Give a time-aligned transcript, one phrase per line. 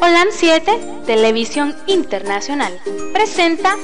[0.00, 2.78] OLAN 7, Televisión Internacional,
[3.12, 3.76] presenta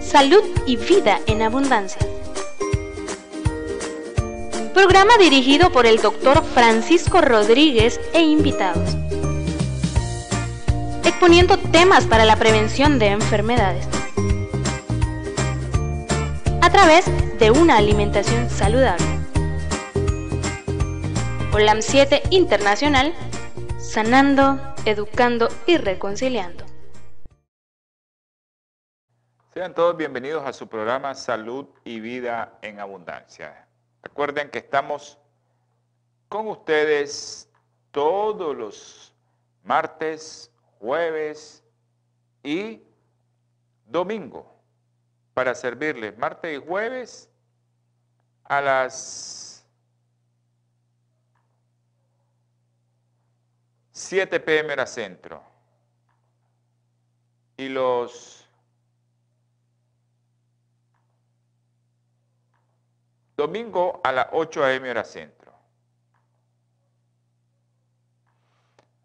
[0.00, 2.00] Salud y Vida en Abundancia.
[4.74, 8.96] Programa dirigido por el doctor Francisco Rodríguez e invitados.
[11.04, 13.86] Exponiendo temas para la prevención de enfermedades.
[16.62, 17.04] A través
[17.38, 19.04] de una alimentación saludable.
[21.52, 23.12] OLAM 7 Internacional,
[23.80, 26.64] sanando, educando y reconciliando.
[29.54, 33.66] Sean todos bienvenidos a su programa Salud y Vida en Abundancia.
[34.02, 35.18] Recuerden que estamos
[36.28, 37.50] con ustedes
[37.90, 39.14] todos los
[39.64, 41.64] martes, jueves
[42.42, 42.82] y
[43.86, 44.54] domingo
[45.34, 47.30] para servirles martes y jueves
[48.44, 49.49] a las
[54.10, 55.40] 7 pm hora centro.
[57.56, 58.44] Y los
[63.36, 65.54] domingo a las 8 am hora centro.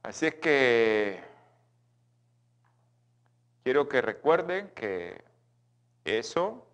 [0.02, 1.24] Así es que
[3.64, 5.24] quiero que recuerden que
[6.04, 6.66] eso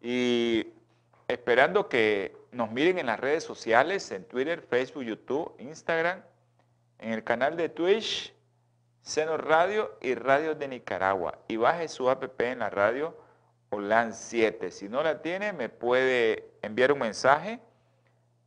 [0.00, 0.72] y
[1.26, 6.22] esperando que nos miren en las redes sociales, en Twitter, Facebook, YouTube, Instagram,
[6.98, 8.34] en el canal de Twitch,
[9.02, 11.38] Seno Radio y Radio de Nicaragua.
[11.48, 13.18] Y baje su app en la radio
[13.70, 14.70] OLAN 7.
[14.70, 17.58] Si no la tiene, me puede enviar un mensaje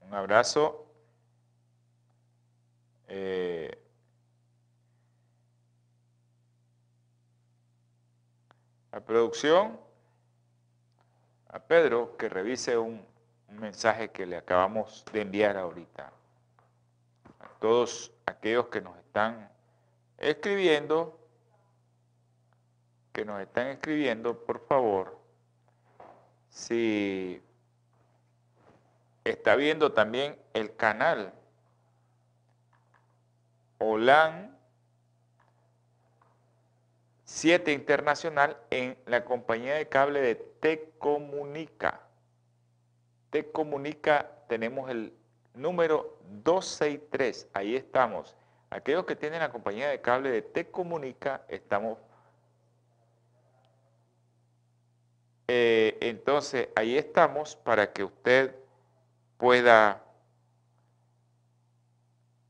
[0.00, 0.88] Un abrazo.
[3.06, 3.80] Eh,
[8.90, 9.78] a producción,
[11.46, 13.06] a Pedro, que revise un,
[13.46, 16.12] un mensaje que le acabamos de enviar ahorita.
[17.38, 19.50] A todos aquellos que nos están
[20.18, 21.18] escribiendo,
[23.12, 25.18] que nos están escribiendo, por favor,
[26.48, 27.42] si
[29.24, 31.32] está viendo también el canal
[33.78, 34.56] OLAN
[37.24, 42.00] 7 Internacional en la compañía de cable de T-Comunica.
[43.30, 45.14] T-Comunica tenemos el
[45.54, 48.36] número 263, ahí estamos.
[48.70, 51.98] Aquellos que tienen la compañía de cable de T-Comunica, estamos...
[55.48, 58.54] Eh, entonces, ahí estamos para que usted
[59.36, 60.04] pueda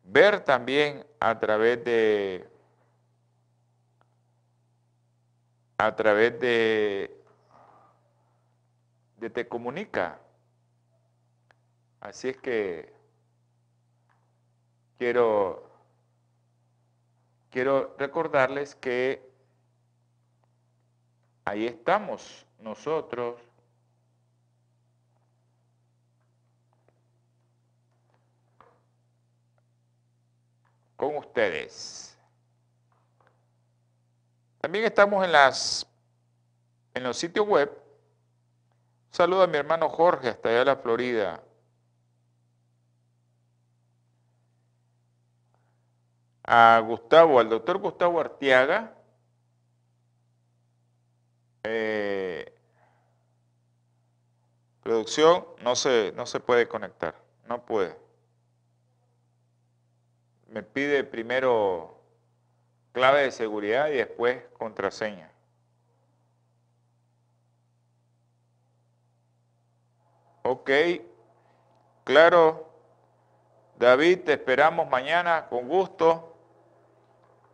[0.05, 2.47] ver también a través de
[5.79, 7.23] a través de,
[9.17, 10.19] de Te Comunica.
[12.01, 12.93] Así es que
[14.97, 15.71] quiero,
[17.51, 19.23] quiero recordarles que
[21.45, 23.41] ahí estamos nosotros.
[31.01, 32.15] con ustedes.
[34.61, 35.87] También estamos en, las,
[36.93, 37.73] en los sitios web.
[39.11, 41.43] saludo a mi hermano Jorge hasta allá de la Florida.
[46.45, 48.95] A Gustavo, al doctor Gustavo Artiaga.
[51.63, 52.53] Eh,
[54.83, 57.15] producción no se, no se puede conectar,
[57.47, 57.97] no puede.
[60.49, 62.01] Me pide primero
[62.93, 65.31] clave de seguridad y después contraseña.
[70.43, 70.71] Ok,
[72.05, 72.69] claro,
[73.79, 76.30] David, te esperamos mañana con gusto.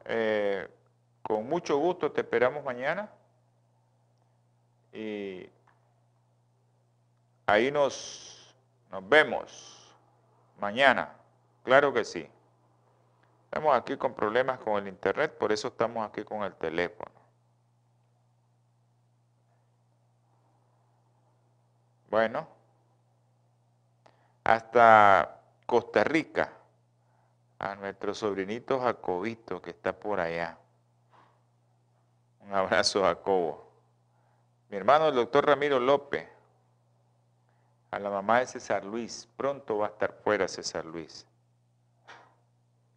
[0.08, 0.68] Eh,
[1.22, 3.10] con mucho gusto te esperamos mañana.
[4.92, 5.48] Y
[7.46, 8.54] ahí nos,
[8.90, 9.94] nos vemos
[10.58, 11.14] mañana.
[11.64, 12.28] Claro que sí.
[13.46, 17.10] Estamos aquí con problemas con el internet, por eso estamos aquí con el teléfono.
[22.10, 22.48] Bueno,
[24.44, 26.52] hasta Costa Rica,
[27.58, 30.58] a nuestro sobrinito Jacobito que está por allá.
[32.40, 33.66] Un abrazo, Jacobo.
[34.68, 36.28] Mi hermano, el doctor Ramiro López,
[37.90, 41.26] a la mamá de César Luis, pronto va a estar fuera César Luis.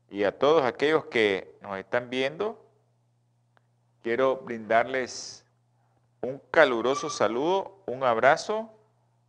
[0.10, 2.64] Y a todos aquellos que nos están viendo,
[4.02, 5.46] quiero brindarles
[6.22, 8.70] un caluroso saludo, un abrazo.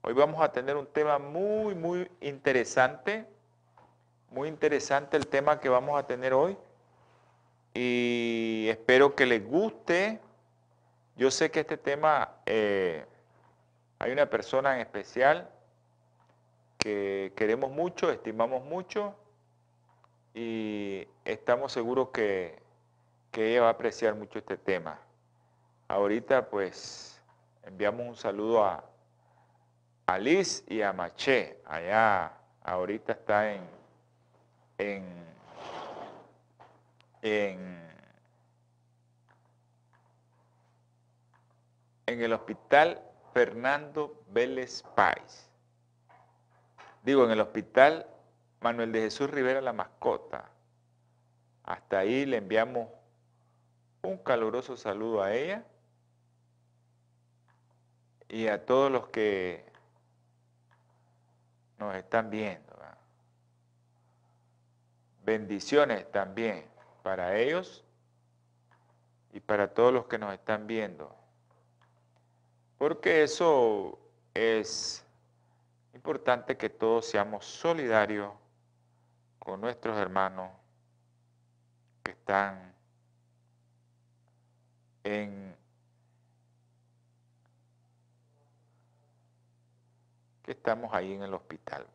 [0.03, 3.27] Hoy vamos a tener un tema muy, muy interesante.
[4.31, 6.57] Muy interesante el tema que vamos a tener hoy.
[7.75, 10.21] Y espero que les guste.
[11.17, 13.05] Yo sé que este tema, eh,
[13.99, 15.51] hay una persona en especial
[16.79, 19.17] que queremos mucho, estimamos mucho
[20.33, 22.63] y estamos seguros que,
[23.33, 25.01] ella va a apreciar mucho este tema.
[25.89, 27.21] Ahorita pues
[27.65, 28.85] enviamos un saludo a,
[30.07, 32.33] a Liz y a Maché, allá
[32.63, 33.80] ahorita está en,
[34.81, 35.05] en,
[37.23, 37.91] en,
[42.07, 43.03] en el hospital
[43.35, 45.51] Fernando Vélez Páez.
[47.03, 48.07] Digo, en el hospital
[48.61, 50.51] Manuel de Jesús Rivera la mascota.
[51.65, 52.89] Hasta ahí le enviamos
[54.03, 55.65] un caluroso saludo a ella
[58.29, 59.65] y a todos los que
[61.79, 62.70] nos están viendo.
[65.31, 66.65] Bendiciones también
[67.05, 67.85] para ellos
[69.33, 71.15] y para todos los que nos están viendo.
[72.77, 73.97] Porque eso
[74.35, 75.07] es
[75.95, 78.33] importante que todos seamos solidarios
[79.39, 80.51] con nuestros hermanos
[82.03, 82.75] que están
[85.05, 85.55] en
[90.43, 91.87] que estamos ahí en el hospital.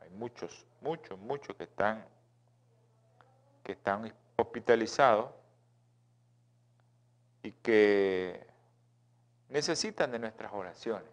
[0.00, 2.04] Hay muchos, muchos, muchos que están
[3.62, 5.30] que están hospitalizados
[7.42, 8.46] y que
[9.48, 11.08] necesitan de nuestras oraciones.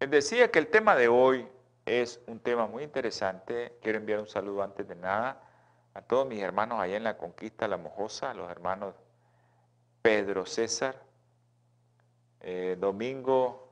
[0.00, 1.48] Les decía que el tema de hoy
[1.84, 3.78] es un tema muy interesante.
[3.82, 5.42] Quiero enviar un saludo antes de nada
[5.94, 8.94] a todos mis hermanos allá en la Conquista La Mojosa, a los hermanos
[10.00, 11.02] Pedro César,
[12.40, 13.68] eh, Domingo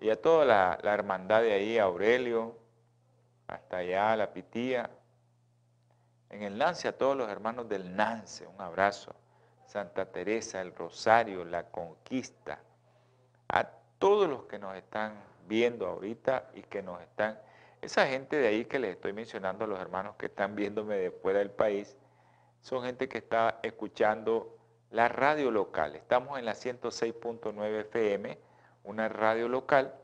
[0.00, 2.56] y a toda la, la, hermandad de ahí, Aurelio,
[3.48, 4.88] hasta allá, la Pitía.
[6.30, 9.14] En el Nance, a todos los hermanos del Nance, un abrazo.
[9.66, 12.58] Santa Teresa, el Rosario, la Conquista,
[13.48, 13.64] a
[13.98, 15.14] todos los que nos están
[15.46, 17.38] viendo ahorita y que nos están,
[17.82, 21.40] esa gente de ahí que les estoy mencionando, los hermanos que están viéndome de fuera
[21.40, 21.96] del país,
[22.62, 24.56] son gente que está escuchando
[24.90, 25.96] la radio local.
[25.96, 28.38] Estamos en la 106.9 FM,
[28.84, 29.94] una radio local.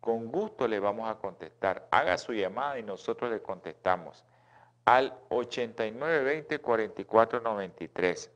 [0.00, 1.86] Con gusto le vamos a contestar.
[1.90, 4.24] Haga su llamada y nosotros le contestamos
[4.84, 8.30] al 8920-4493.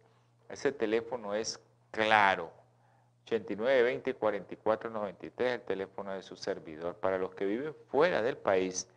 [0.49, 2.51] Ese teléfono es claro.
[3.27, 6.95] 8920-4493, el teléfono de su servidor.
[6.97, 8.89] Para los que viven fuera del país,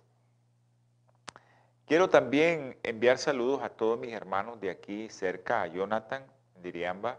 [1.90, 6.24] Quiero también enviar saludos a todos mis hermanos de aquí cerca, a Jonathan
[6.62, 7.18] Diriamba.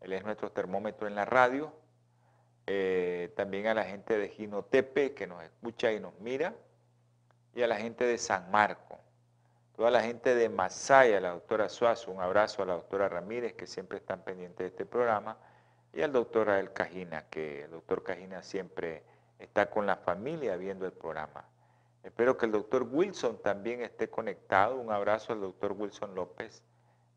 [0.00, 1.74] Él es nuestro termómetro en la radio.
[2.68, 6.54] Eh, también a la gente de Ginotepe que nos escucha y nos mira,
[7.56, 9.00] y a la gente de San Marco,
[9.74, 13.66] toda la gente de Masaya, la doctora Suazo, un abrazo a la doctora Ramírez, que
[13.66, 15.36] siempre están pendientes de este programa,
[15.92, 19.02] y al doctor Rael Cajina, que el doctor Cajina siempre
[19.40, 21.44] está con la familia viendo el programa.
[22.02, 24.76] Espero que el doctor Wilson también esté conectado.
[24.76, 26.62] Un abrazo al doctor Wilson López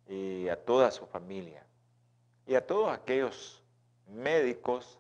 [0.08, 1.66] y a toda su familia.
[2.46, 3.64] Y a todos aquellos
[4.08, 5.00] médicos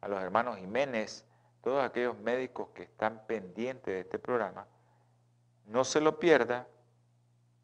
[0.00, 1.24] a los hermanos Jiménez,
[1.62, 4.66] todos aquellos médicos que están pendientes de este programa,
[5.66, 6.66] no se lo pierda,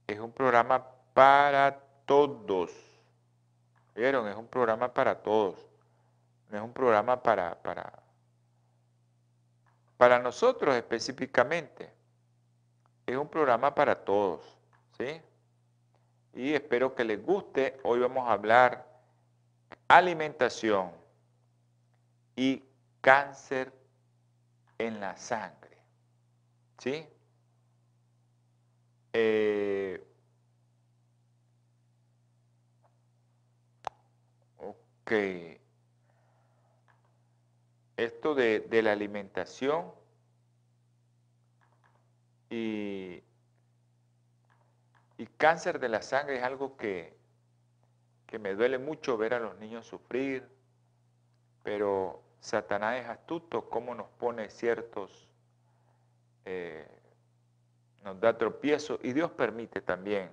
[0.06, 2.72] es un programa para todos.
[3.94, 4.26] ¿Vieron?
[4.26, 5.66] Es un programa para todos.
[6.50, 7.99] No es un programa para, para,
[10.00, 11.92] para nosotros específicamente.
[13.04, 14.56] es un programa para todos,
[14.96, 15.20] ¿sí?
[16.32, 17.78] Y espero que les guste.
[17.82, 18.88] Hoy vamos a hablar
[19.88, 20.90] alimentación
[22.34, 22.64] y
[23.02, 23.74] cáncer
[24.78, 25.76] en la sangre,
[26.78, 27.06] ¿sí?
[29.12, 30.02] Eh,
[34.56, 35.59] ok.
[38.00, 39.92] Esto de, la alimentación
[42.48, 43.22] y,
[45.36, 47.14] cáncer de la sangre es algo que,
[48.26, 50.48] que me duele mucho ver a los niños sufrir,
[51.62, 55.28] pero Satanás es astuto, cómo nos pone ciertos,
[56.46, 56.88] eh,
[58.02, 60.30] nos da tropiezo y Dios permite también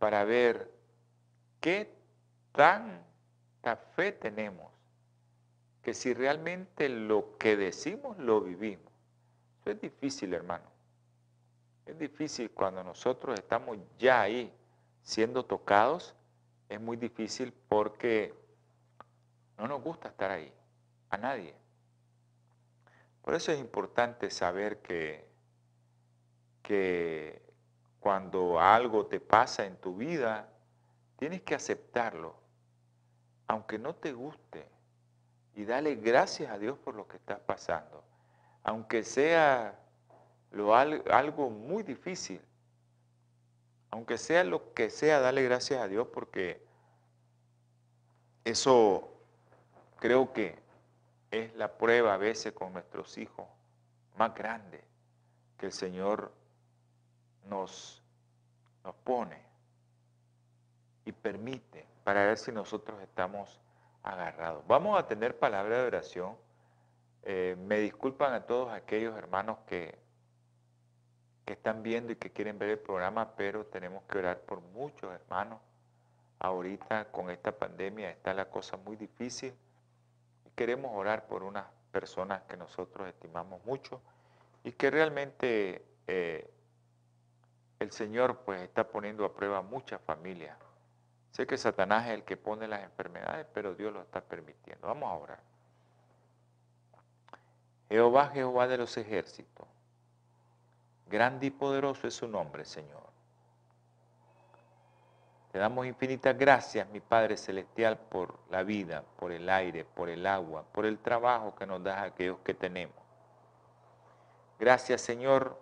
[0.00, 0.68] para ver
[1.60, 1.94] qué
[2.50, 4.77] tanta fe tenemos,
[5.82, 8.92] que si realmente lo que decimos lo vivimos.
[9.60, 10.64] Eso es difícil, hermano.
[11.86, 14.52] Es difícil cuando nosotros estamos ya ahí
[15.02, 16.14] siendo tocados,
[16.68, 18.34] es muy difícil porque
[19.56, 20.52] no nos gusta estar ahí,
[21.10, 21.54] a nadie.
[23.22, 25.26] Por eso es importante saber que,
[26.62, 27.42] que
[28.00, 30.48] cuando algo te pasa en tu vida,
[31.18, 32.36] tienes que aceptarlo,
[33.46, 34.68] aunque no te guste,
[35.58, 38.04] y dale gracias a Dios por lo que estás pasando,
[38.62, 39.76] aunque sea
[40.52, 42.40] lo, algo muy difícil.
[43.90, 46.64] Aunque sea lo que sea, dale gracias a Dios porque
[48.44, 49.12] eso
[49.98, 50.56] creo que
[51.32, 53.48] es la prueba a veces con nuestros hijos
[54.16, 54.84] más grande
[55.58, 56.32] que el Señor
[57.48, 58.00] nos,
[58.84, 59.42] nos pone
[61.04, 63.60] y permite para ver si nosotros estamos
[64.66, 66.36] Vamos a tener palabra de oración.
[67.22, 69.98] Eh, me disculpan a todos aquellos hermanos que
[71.44, 75.10] que están viendo y que quieren ver el programa, pero tenemos que orar por muchos
[75.10, 75.58] hermanos.
[76.40, 79.54] Ahorita con esta pandemia está la cosa muy difícil
[80.58, 84.00] queremos orar por unas personas que nosotros estimamos mucho
[84.64, 86.50] y que realmente eh,
[87.78, 90.58] el Señor pues está poniendo a prueba muchas familias.
[91.30, 94.86] Sé que Satanás es el que pone las enfermedades, pero Dios lo está permitiendo.
[94.86, 95.40] Vamos a orar.
[97.88, 99.66] Jehová, Jehová de los ejércitos
[101.08, 103.02] Grande y poderoso es su nombre, Señor.
[105.52, 110.26] Te damos infinitas gracias, mi Padre Celestial, por la vida, por el aire, por el
[110.26, 112.96] agua, por el trabajo que nos das a aquellos que tenemos.
[114.58, 115.58] Gracias, Señor,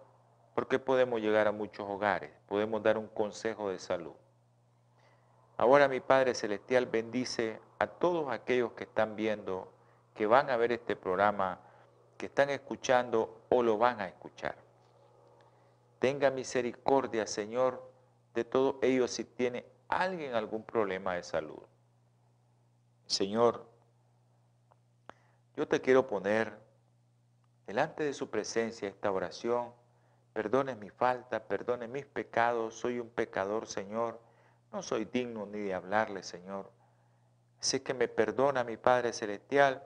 [0.54, 4.14] porque podemos llegar a muchos hogares, podemos dar un consejo de salud.
[5.58, 9.72] Ahora, mi Padre Celestial, bendice a todos aquellos que están viendo,
[10.14, 11.60] que van a ver este programa,
[12.18, 14.56] que están escuchando o lo van a escuchar.
[15.98, 17.90] Tenga misericordia, Señor,
[18.34, 21.62] de todos ellos si tiene alguien algún problema de salud.
[23.06, 23.66] Señor,
[25.56, 26.58] yo te quiero poner
[27.66, 29.72] delante de su presencia esta oración.
[30.34, 32.75] Perdone mi falta, perdone mis pecados.
[32.75, 34.25] Soy un pecador, Señor.
[34.76, 36.71] No soy digno ni de hablarle, Señor.
[37.61, 39.83] Sé que me perdona mi Padre Celestial,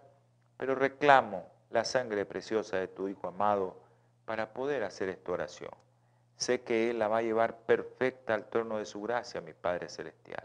[0.57, 3.77] pero reclamo la sangre preciosa de tu Hijo amado
[4.25, 5.71] para poder hacer esta oración.
[6.35, 9.89] Sé que Él la va a llevar perfecta al trono de su gracia, mi Padre
[9.89, 10.45] Celestial.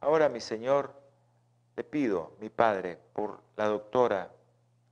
[0.00, 0.92] Ahora, mi Señor,
[1.74, 4.30] le pido, mi Padre, por la doctora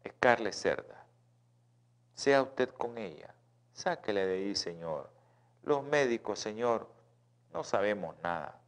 [0.08, 1.04] Scarlett Cerda.
[2.14, 3.34] Sea usted con ella.
[3.74, 5.10] Sáquele de ahí, Señor.
[5.62, 6.93] Los médicos, Señor,
[7.54, 8.60] no sabemos nada.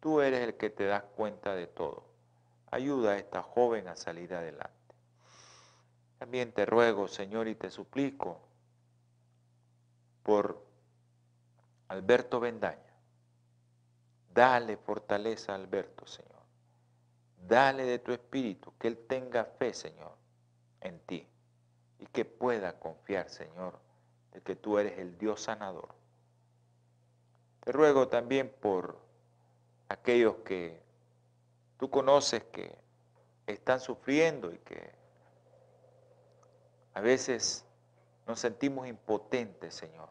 [0.00, 2.06] Tú eres el que te das cuenta de todo.
[2.70, 4.72] Ayuda a esta joven a salir adelante.
[6.18, 8.40] También te ruego, Señor, y te suplico
[10.22, 10.64] por
[11.88, 12.78] Alberto Bendaña.
[14.32, 16.28] Dale fortaleza a Alberto, Señor.
[17.40, 20.16] Dale de tu espíritu, que él tenga fe, Señor,
[20.80, 21.26] en ti.
[21.98, 23.80] Y que pueda confiar, Señor,
[24.32, 25.97] de que tú eres el Dios sanador.
[27.66, 28.98] Ruego también por
[29.88, 30.80] aquellos que
[31.78, 32.76] tú conoces que
[33.46, 34.92] están sufriendo y que
[36.94, 37.64] a veces
[38.26, 40.08] nos sentimos impotentes, Señor.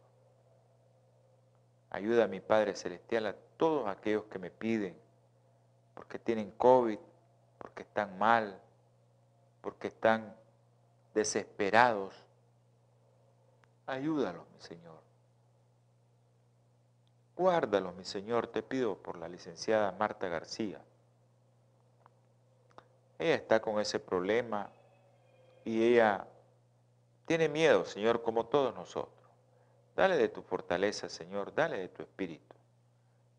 [1.90, 4.98] Ayuda a mi Padre Celestial a todos aquellos que me piden,
[5.94, 7.00] porque tienen COVID,
[7.58, 8.62] porque están mal,
[9.62, 10.36] porque están
[11.14, 12.16] desesperados.
[13.86, 15.07] Ayúdalos, mi Señor.
[17.38, 20.82] Guárdalos, mi Señor, te pido por la licenciada Marta García.
[23.20, 24.72] Ella está con ese problema
[25.64, 26.26] y ella
[27.28, 29.14] tiene miedo, Señor, como todos nosotros.
[29.96, 32.56] Dale de tu fortaleza, Señor, dale de tu espíritu,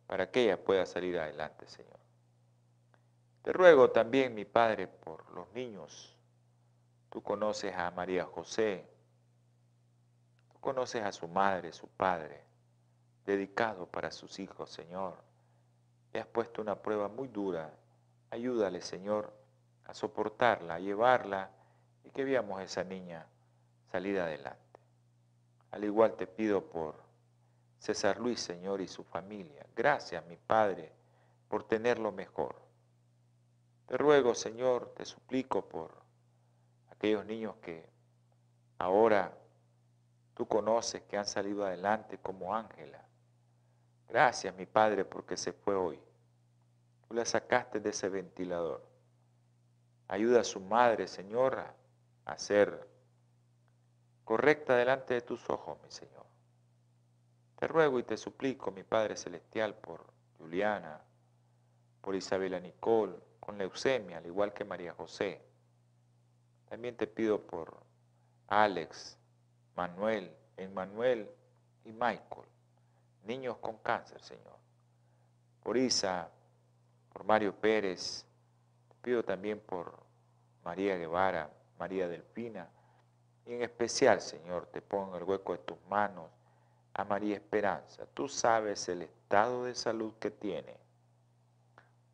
[0.07, 1.99] para que ella pueda salir adelante, Señor.
[3.43, 6.17] Te ruego también, mi Padre, por los niños.
[7.11, 8.87] Tú conoces a María José,
[10.53, 12.48] tú conoces a su madre, su padre,
[13.29, 15.15] dedicado para sus hijos, Señor.
[16.15, 17.71] Le has puesto una prueba muy dura.
[18.31, 19.35] Ayúdale, Señor,
[19.85, 21.51] a soportarla, a llevarla
[22.05, 23.27] y que veamos a esa niña
[23.93, 24.81] salir adelante.
[25.73, 26.95] Al igual te pido por
[27.79, 29.67] César Luis, Señor, y su familia.
[29.77, 30.91] Gracias, mi Padre,
[31.49, 32.57] por tenerlo mejor.
[33.87, 35.93] Te ruego, Señor, te suplico por
[36.91, 37.87] aquellos niños que
[38.79, 39.37] ahora
[40.33, 43.08] tú conoces que han salido adelante como Ángela.
[44.09, 46.01] Gracias, mi Padre, porque se fue hoy.
[47.07, 48.87] Tú la sacaste de ese ventilador.
[50.09, 51.75] Ayuda a su madre, Señora,
[52.25, 52.89] a ser
[54.25, 56.27] correcta delante de tus ojos, mi Señor.
[57.59, 60.07] Te ruego y te suplico, mi Padre Celestial, por
[60.39, 61.01] Juliana,
[62.01, 65.43] por Isabela Nicole, con leucemia, al igual que María José.
[66.69, 67.83] También te pido por
[68.47, 69.19] Alex,
[69.75, 71.31] Manuel, Emmanuel
[71.85, 72.48] y Michael,
[73.29, 74.57] niños con cáncer, Señor.
[75.63, 76.29] Por Isa,
[77.13, 78.27] por Mario Pérez,
[78.89, 80.03] te pido también por
[80.65, 82.69] María Guevara, María Delfina,
[83.47, 86.31] y en especial, Señor, te pongo en el hueco de tus manos
[86.95, 88.07] a María Esperanza.
[88.13, 90.77] Tú sabes el estado de salud que tiene.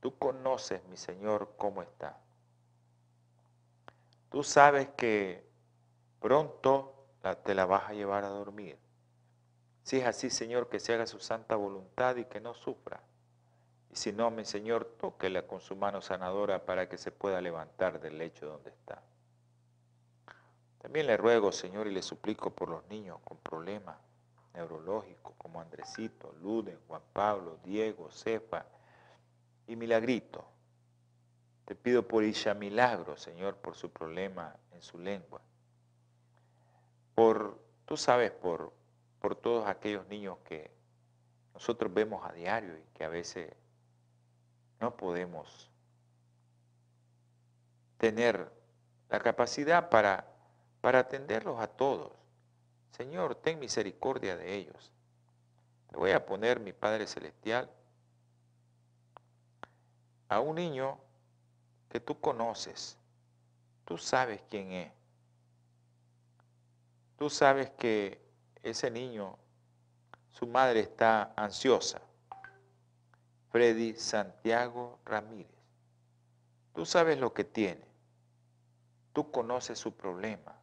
[0.00, 2.18] Tú conoces, mi Señor, cómo está.
[4.30, 5.48] Tú sabes que
[6.20, 7.06] pronto
[7.44, 8.83] te la vas a llevar a dormir.
[9.84, 13.02] Si es así, Señor, que se haga su santa voluntad y que no sufra.
[13.90, 18.00] Y si no, mi Señor, tóquela con su mano sanadora para que se pueda levantar
[18.00, 19.02] del lecho donde está.
[20.78, 23.98] También le ruego, Señor, y le suplico por los niños con problemas
[24.54, 28.64] neurológicos como Andresito, Luden, Juan Pablo, Diego, Cefa
[29.66, 30.46] y Milagrito.
[31.66, 35.42] Te pido por Isha Milagro, Señor, por su problema en su lengua.
[37.14, 38.72] Por, tú sabes, por,
[39.24, 40.70] por todos aquellos niños que
[41.54, 43.50] nosotros vemos a diario y que a veces
[44.80, 45.70] no podemos
[47.96, 48.52] tener
[49.08, 50.30] la capacidad para
[50.82, 52.12] para atenderlos a todos.
[52.90, 54.92] Señor, ten misericordia de ellos.
[55.88, 57.70] Te voy a poner, mi Padre Celestial,
[60.28, 60.98] a un niño
[61.88, 62.98] que tú conoces.
[63.86, 64.92] Tú sabes quién es.
[67.16, 68.23] Tú sabes que
[68.64, 69.38] ese niño,
[70.30, 72.00] su madre está ansiosa.
[73.50, 75.54] Freddy Santiago Ramírez.
[76.74, 77.84] Tú sabes lo que tiene.
[79.12, 80.58] Tú conoces su problema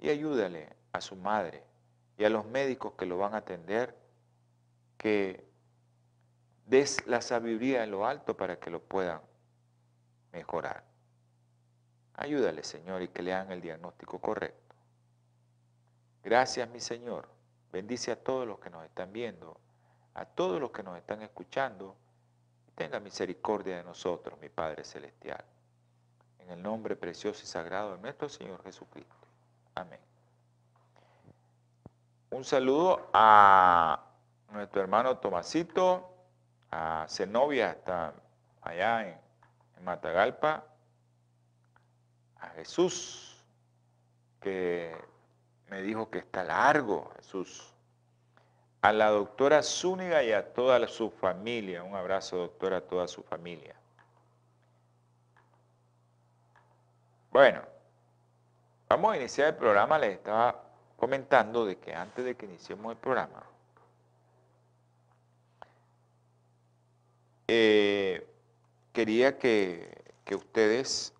[0.00, 1.64] y ayúdale a su madre
[2.16, 3.94] y a los médicos que lo van a atender
[4.96, 5.44] que
[6.66, 9.20] des la sabiduría en lo alto para que lo puedan
[10.32, 10.84] mejorar.
[12.14, 14.61] Ayúdale, Señor, y que le hagan el diagnóstico correcto.
[16.22, 17.28] Gracias, mi Señor.
[17.72, 19.58] Bendice a todos los que nos están viendo,
[20.14, 21.96] a todos los que nos están escuchando.
[22.74, 25.44] tenga misericordia de nosotros, mi Padre Celestial.
[26.38, 29.14] En el nombre precioso y sagrado de nuestro Señor Jesucristo.
[29.74, 30.00] Amén.
[32.30, 34.06] Un saludo a
[34.50, 36.14] nuestro hermano Tomasito,
[36.70, 38.14] a Zenobia, hasta
[38.62, 39.22] allá en,
[39.84, 40.64] Matagalpa,
[42.36, 43.44] a Jesús,
[44.40, 44.96] que
[45.72, 47.72] me dijo que está largo, Jesús.
[48.82, 51.82] A la doctora Zúñiga y a toda su familia.
[51.82, 53.74] Un abrazo, doctora, a toda su familia.
[57.30, 57.62] Bueno,
[58.92, 60.64] Vamos a iniciar el programa, les estaba
[60.98, 63.42] comentando de que antes de que iniciemos el programa,
[67.48, 68.28] eh,
[68.92, 71.14] quería que, que ustedes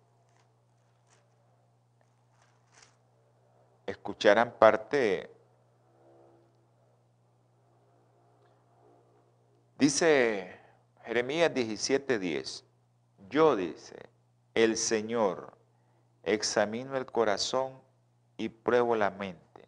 [3.85, 5.29] escucharan parte,
[9.77, 10.59] dice
[11.05, 12.63] Jeremías 17:10,
[13.29, 14.09] yo dice,
[14.53, 15.53] el Señor,
[16.23, 17.73] examino el corazón
[18.37, 19.67] y pruebo la mente,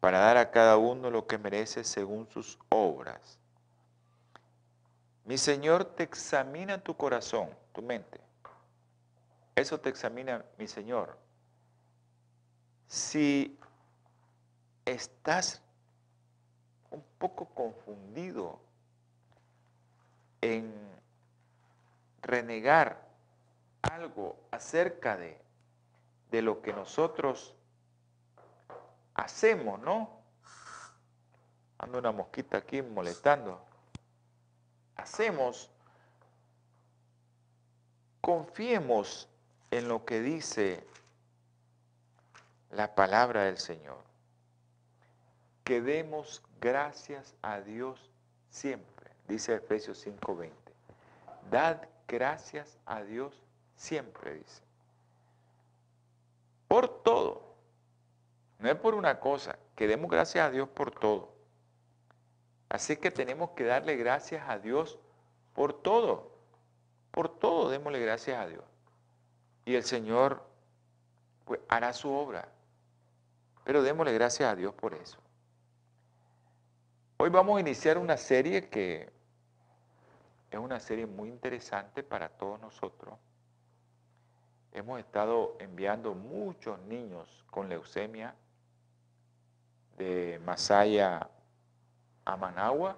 [0.00, 3.38] para dar a cada uno lo que merece según sus obras.
[5.24, 8.20] Mi Señor te examina tu corazón, tu mente.
[9.54, 11.16] Eso te examina mi Señor.
[12.92, 13.58] Si
[14.84, 15.62] estás
[16.90, 18.60] un poco confundido
[20.42, 20.70] en
[22.20, 23.08] renegar
[23.80, 25.40] algo acerca de,
[26.30, 27.56] de lo que nosotros
[29.14, 30.10] hacemos, ¿no?
[31.78, 33.64] Ando una mosquita aquí molestando.
[34.96, 35.70] Hacemos,
[38.20, 39.30] confiemos
[39.70, 40.91] en lo que dice
[42.72, 44.02] la palabra del Señor.
[45.64, 48.10] Que demos gracias a Dios
[48.50, 50.52] siempre, dice Efesios 5:20.
[51.50, 53.40] Dad gracias a Dios
[53.76, 54.62] siempre, dice.
[56.68, 57.52] Por todo.
[58.58, 61.32] No es por una cosa, que demos gracias a Dios por todo.
[62.68, 64.98] Así que tenemos que darle gracias a Dios
[65.52, 66.30] por todo.
[67.10, 68.64] Por todo démosle gracias a Dios.
[69.66, 70.42] Y el Señor
[71.44, 72.48] pues, hará su obra.
[73.64, 75.18] Pero démosle gracias a Dios por eso.
[77.18, 79.12] Hoy vamos a iniciar una serie que
[80.50, 83.14] es una serie muy interesante para todos nosotros.
[84.72, 88.34] Hemos estado enviando muchos niños con leucemia
[89.96, 91.30] de Masaya
[92.24, 92.96] a Managua,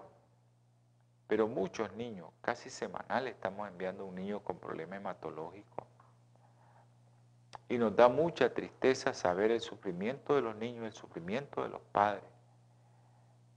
[1.26, 5.86] pero muchos niños, casi semanales, estamos enviando un niño con problema hematológico.
[7.68, 11.80] Y nos da mucha tristeza saber el sufrimiento de los niños, el sufrimiento de los
[11.92, 12.24] padres.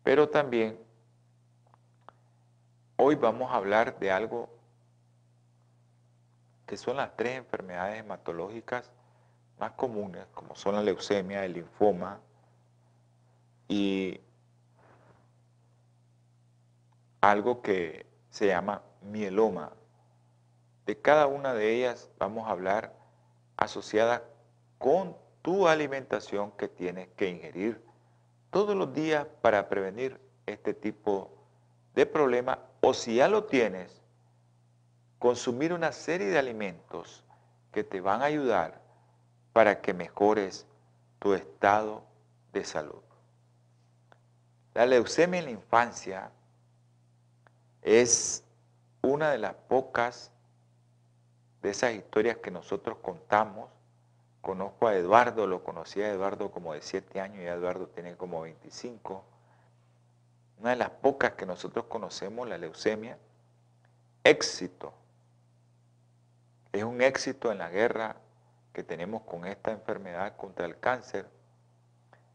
[0.04, 0.80] Pero también
[2.96, 4.50] hoy vamos a hablar de algo
[6.65, 8.91] que son las tres enfermedades hematológicas
[9.60, 12.20] más comunes, como son la leucemia, el linfoma
[13.67, 14.20] y
[17.22, 19.72] algo que se llama mieloma.
[20.86, 22.97] De cada una de ellas vamos a hablar
[23.58, 24.24] asociada
[24.78, 27.84] con tu alimentación que tienes que ingerir
[28.52, 31.32] todos los días para prevenir este tipo
[31.96, 34.02] de problema o si ya lo tienes,
[35.20, 37.24] consumir una serie de alimentos
[37.72, 38.82] que te van a ayudar
[39.52, 40.65] para que mejores
[41.20, 42.04] tu estado
[42.54, 43.02] de salud.
[44.74, 46.32] La leucemia en la infancia
[47.82, 48.43] es
[49.02, 50.32] una de las pocas
[51.62, 53.70] de esas historias que nosotros contamos.
[54.41, 58.41] Conozco a Eduardo, lo conocí a Eduardo como de 7 años y Eduardo tiene como
[58.41, 59.24] 25.
[60.60, 63.17] Una de las pocas que nosotros conocemos, la leucemia.
[64.24, 64.93] Éxito.
[66.72, 68.17] Es un éxito en la guerra
[68.74, 71.28] que tenemos con esta enfermedad contra el cáncer.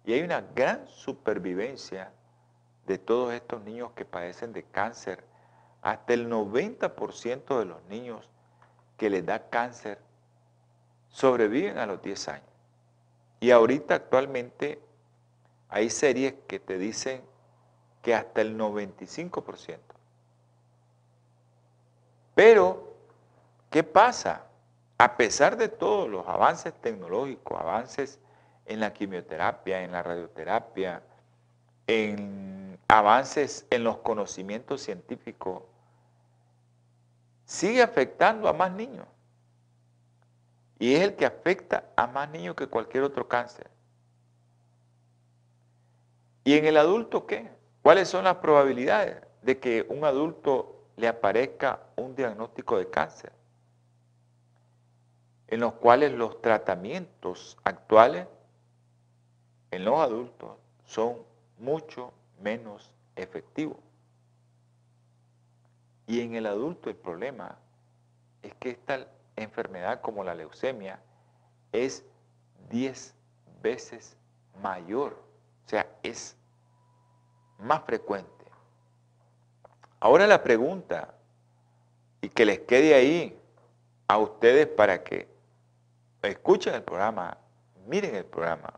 [0.05, 2.13] Y hay una gran supervivencia
[2.87, 5.25] de todos estos niños que padecen de cáncer
[5.83, 8.29] hasta el 90% de los niños
[9.03, 9.99] que les da cáncer
[11.09, 12.47] sobreviven a los 10 años.
[13.41, 14.81] Y ahorita actualmente
[15.69, 17.21] hay series que te dicen
[18.01, 19.81] que hasta el 95%.
[22.37, 22.95] Pero,
[23.71, 24.45] ¿qué pasa?
[24.99, 28.21] A pesar de todos los avances tecnológicos, avances
[28.67, 31.03] en la quimioterapia, en la radioterapia,
[31.89, 35.65] en avances en los conocimientos científicos,
[37.45, 39.07] sigue afectando a más niños.
[40.79, 43.71] Y es el que afecta a más niños que cualquier otro cáncer.
[46.45, 47.49] ¿Y en el adulto qué?
[47.83, 53.33] ¿Cuáles son las probabilidades de que un adulto le aparezca un diagnóstico de cáncer?
[55.47, 58.27] En los cuales los tratamientos actuales
[59.71, 61.19] en los adultos son
[61.59, 63.79] mucho menos efectivos.
[66.13, 67.57] Y en el adulto el problema
[68.43, 71.01] es que esta enfermedad como la leucemia
[71.73, 72.05] es
[72.69, 73.15] 10
[73.63, 74.15] veces
[74.61, 75.15] mayor,
[75.65, 76.37] o sea, es
[77.59, 78.45] más frecuente.
[80.01, 81.15] Ahora la pregunta,
[82.21, 83.41] y que les quede ahí
[84.07, 85.27] a ustedes para que
[86.21, 87.39] escuchen el programa,
[87.87, 88.75] miren el programa,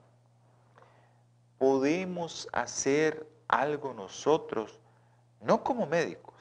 [1.59, 4.79] podemos hacer algo nosotros,
[5.41, 6.34] no como médicos,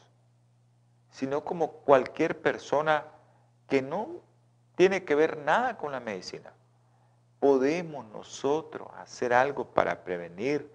[1.14, 3.06] sino como cualquier persona
[3.70, 4.20] que no
[4.76, 6.52] tiene que ver nada con la medicina.
[7.40, 10.70] ¿Podemos nosotros hacer algo para prevenir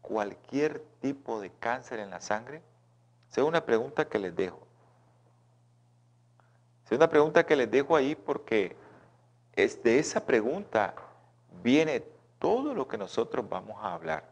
[0.00, 2.62] cualquier tipo de cáncer en la sangre?
[3.30, 4.66] Esa es una pregunta que les dejo.
[6.86, 8.76] Es una pregunta que les dejo ahí porque
[9.52, 10.94] es de esa pregunta
[11.62, 12.02] viene
[12.38, 14.24] todo lo que nosotros vamos a hablar.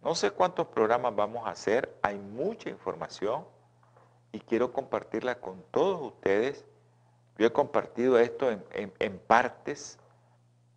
[0.00, 3.44] No sé cuántos programas vamos a hacer, hay mucha información
[4.32, 6.64] y quiero compartirla con todos ustedes.
[7.38, 9.98] Yo he compartido esto en, partes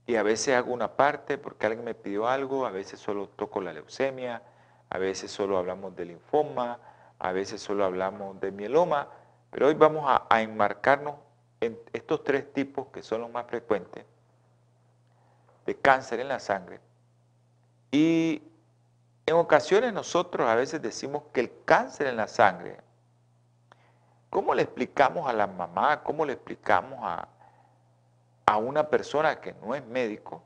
[0.05, 3.61] y a veces hago una parte porque alguien me pidió algo, a veces solo toco
[3.61, 4.43] la leucemia,
[4.89, 6.79] a veces solo hablamos del linfoma,
[7.17, 9.07] a veces solo hablamos de mieloma,
[9.49, 11.15] pero hoy vamos a, a enmarcarnos
[11.59, 14.05] en estos tres tipos que son los más frecuentes
[15.65, 16.79] de cáncer en la sangre
[17.91, 18.41] y
[19.25, 22.79] En ocasiones nosotros a veces decimos que el cáncer en la sangre,
[24.31, 27.27] ¿cómo le explicamos a la mamá, cómo le explicamos a,
[28.47, 30.41] a una persona que no es médico?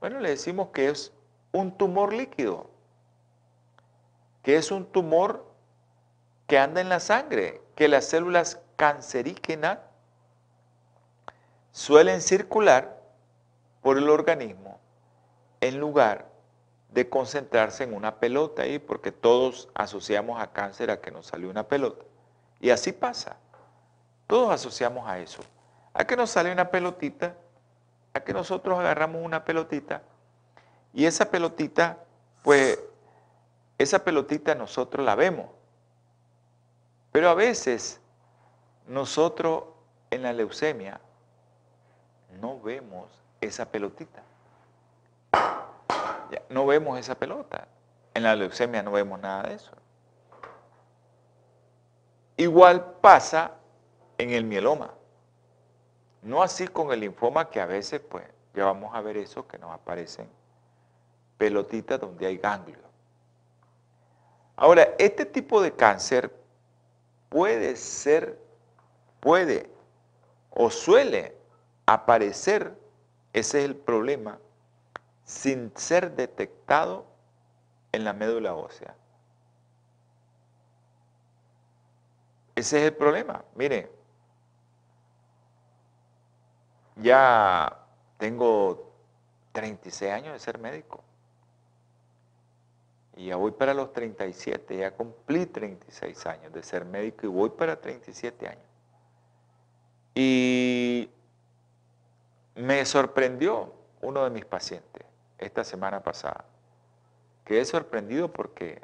[0.00, 1.12] Bueno, le decimos que es
[1.52, 2.68] un tumor líquido,
[4.42, 5.46] que es un tumor
[6.46, 9.78] que anda en la sangre, que las células cancerígenas
[11.70, 13.00] suelen circular
[13.80, 14.80] por el organismo
[15.60, 16.26] en lugar
[16.90, 21.48] de concentrarse en una pelota ahí, porque todos asociamos a cáncer a que nos salió
[21.50, 22.04] una pelota.
[22.60, 23.36] Y así pasa.
[24.26, 25.42] Todos asociamos a eso.
[25.94, 27.34] A que nos sale una pelotita,
[28.14, 30.02] a que nosotros agarramos una pelotita
[30.92, 31.98] y esa pelotita,
[32.42, 32.78] pues,
[33.78, 35.46] esa pelotita nosotros la vemos.
[37.12, 38.00] Pero a veces
[38.86, 39.64] nosotros
[40.10, 41.00] en la leucemia
[42.40, 44.22] no vemos esa pelotita.
[46.48, 47.68] no vemos esa pelota.
[48.14, 49.70] En la leucemia no vemos nada de eso.
[52.38, 53.56] Igual pasa
[54.16, 54.94] en el mieloma.
[56.22, 58.24] No así con el linfoma que a veces, pues,
[58.54, 60.28] ya vamos a ver eso que nos aparecen
[61.36, 62.78] pelotitas donde hay ganglio.
[64.54, 66.32] Ahora, este tipo de cáncer
[67.28, 68.38] puede ser,
[69.18, 69.68] puede
[70.50, 71.36] o suele
[71.86, 72.72] aparecer,
[73.32, 74.38] ese es el problema,
[75.24, 77.04] sin ser detectado
[77.90, 78.94] en la médula ósea.
[82.58, 83.44] Ese es el problema.
[83.54, 83.88] Mire,
[86.96, 88.92] ya tengo
[89.52, 91.04] 36 años de ser médico.
[93.14, 97.50] Y ya voy para los 37, ya cumplí 36 años de ser médico y voy
[97.50, 98.66] para 37 años.
[100.16, 101.08] Y
[102.56, 105.06] me sorprendió uno de mis pacientes
[105.38, 106.44] esta semana pasada.
[107.44, 108.80] Quedé sorprendido porque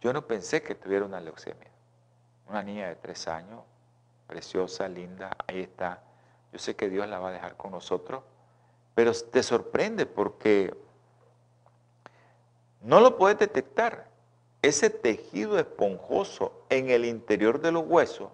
[0.00, 1.75] yo no pensé que tuviera una leucemia.
[2.48, 3.60] Una niña de tres años,
[4.26, 6.02] preciosa, linda, ahí está.
[6.52, 8.22] Yo sé que Dios la va a dejar con nosotros,
[8.94, 10.74] pero te sorprende porque
[12.82, 14.08] no lo puedes detectar.
[14.62, 18.30] Ese tejido esponjoso en el interior de los huesos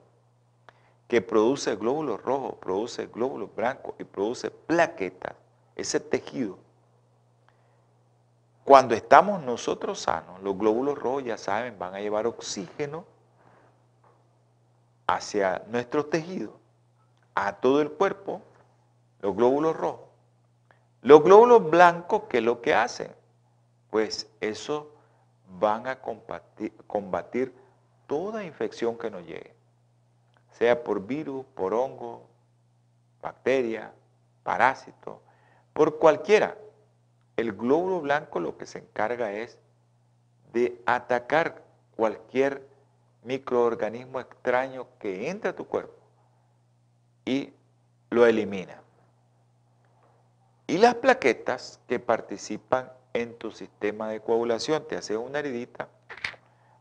[1.08, 5.34] que produce glóbulos rojos, produce glóbulos blancos y produce plaquetas,
[5.76, 6.58] ese tejido,
[8.64, 13.04] cuando estamos nosotros sanos, los glóbulos rojos, ya saben, van a llevar oxígeno
[15.14, 16.54] hacia nuestros tejidos,
[17.34, 18.42] a todo el cuerpo,
[19.20, 20.08] los glóbulos rojos.
[21.02, 23.12] Los glóbulos blancos, ¿qué es lo que hacen?
[23.92, 24.90] pues eso
[25.60, 27.54] van a combatir,
[28.06, 29.54] toda infección que nos llegue,
[30.52, 32.22] sea por virus, por hongo,
[33.20, 33.92] bacteria,
[34.42, 35.20] parásito,
[35.74, 36.56] por cualquiera.
[37.36, 39.58] El glóbulo blanco lo que se encarga es
[40.54, 41.62] de atacar
[41.94, 42.66] cualquier
[43.22, 45.94] microorganismo extraño que entre a tu cuerpo
[47.24, 47.52] y
[48.10, 48.80] lo elimina.
[50.66, 55.88] Y las plaquetas que participan en tu sistema de coagulación, te hace una heridita,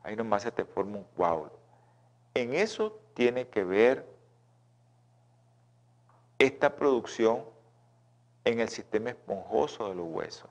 [0.04, 1.52] ahí nomás se te forma un coágulo.
[2.34, 4.06] En eso tiene que ver
[6.40, 7.44] esta producción
[8.46, 10.50] en el sistema esponjoso de los huesos.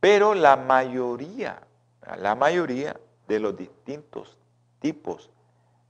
[0.00, 1.62] Pero la mayoría,
[2.18, 4.36] la mayoría de los distintos
[4.80, 5.30] tipos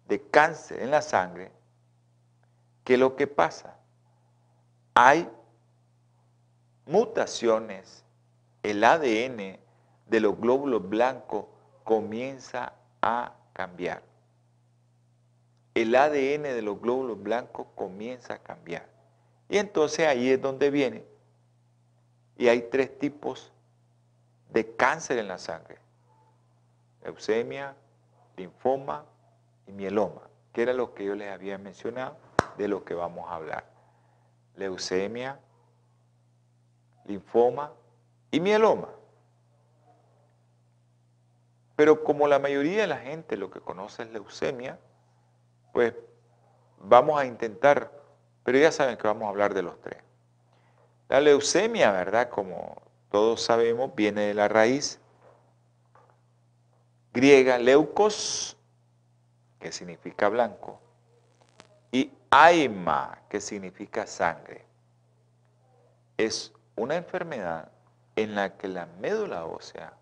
[0.08, 1.50] de cáncer en la sangre,
[2.84, 3.78] ¿qué es lo que pasa?
[4.94, 5.28] Hay
[6.84, 8.04] mutaciones,
[8.62, 9.58] el ADN
[10.06, 11.46] de los glóbulos blancos
[11.84, 14.02] comienza a cambiar.
[15.74, 18.88] El ADN de los glóbulos blancos comienza a cambiar.
[19.48, 21.04] Y entonces ahí es donde viene.
[22.36, 23.52] Y hay tres tipos
[24.50, 25.78] de cáncer en la sangre.
[27.02, 27.74] Leucemia,
[28.36, 29.04] linfoma
[29.66, 32.16] y mieloma, que era lo que yo les había mencionado,
[32.56, 33.64] de lo que vamos a hablar.
[34.56, 35.38] Leucemia,
[37.04, 37.72] linfoma
[38.30, 38.88] y mieloma.
[41.76, 44.78] Pero como la mayoría de la gente lo que conoce es leucemia,
[45.72, 45.94] pues
[46.80, 47.92] vamos a intentar,
[48.42, 50.02] pero ya saben que vamos a hablar de los tres.
[51.08, 52.28] La leucemia, ¿verdad?
[52.28, 55.00] Como todos sabemos, viene de la raíz
[57.12, 58.56] griega leucos,
[59.58, 60.80] que significa blanco,
[61.90, 64.64] y aima, que significa sangre.
[66.16, 67.70] Es una enfermedad
[68.16, 69.92] en la que la médula ósea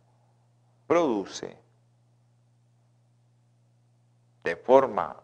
[0.86, 1.56] produce
[4.44, 5.16] de forma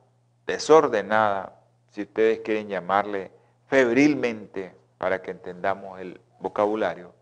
[0.47, 3.31] desordenada, si ustedes quieren llamarle
[3.68, 7.14] febrilmente para que entendamos el vocabulario,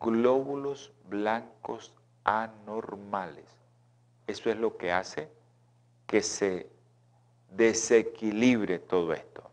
[0.00, 1.94] glóbulos blancos
[2.28, 3.46] anormales.
[4.26, 5.30] Eso es lo que hace
[6.06, 6.68] que se
[7.50, 9.50] desequilibre todo esto.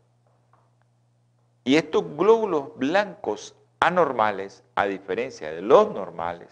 [1.63, 6.49] Y estos glóbulos blancos anormales, a diferencia de los normales,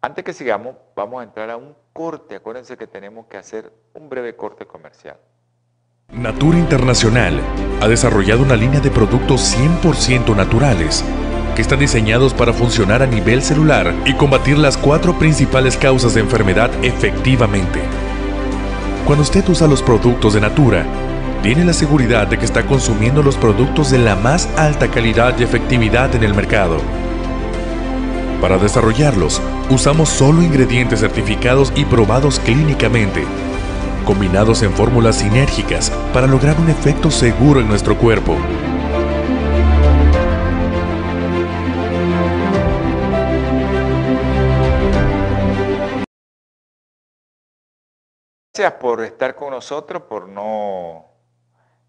[0.00, 2.36] antes que sigamos, vamos a entrar a un corte.
[2.36, 5.18] Acuérdense que tenemos que hacer un breve corte comercial.
[6.12, 7.40] Natura Internacional
[7.80, 11.04] ha desarrollado una línea de productos 100% naturales
[11.54, 16.20] que están diseñados para funcionar a nivel celular y combatir las cuatro principales causas de
[16.20, 17.80] enfermedad efectivamente.
[19.06, 20.84] Cuando usted usa los productos de Natura,
[21.42, 25.42] tiene la seguridad de que está consumiendo los productos de la más alta calidad y
[25.42, 26.78] efectividad en el mercado.
[28.40, 33.24] Para desarrollarlos, usamos solo ingredientes certificados y probados clínicamente,
[34.04, 38.36] combinados en fórmulas sinérgicas para lograr un efecto seguro en nuestro cuerpo.
[48.56, 51.06] Gracias por estar con nosotros, por no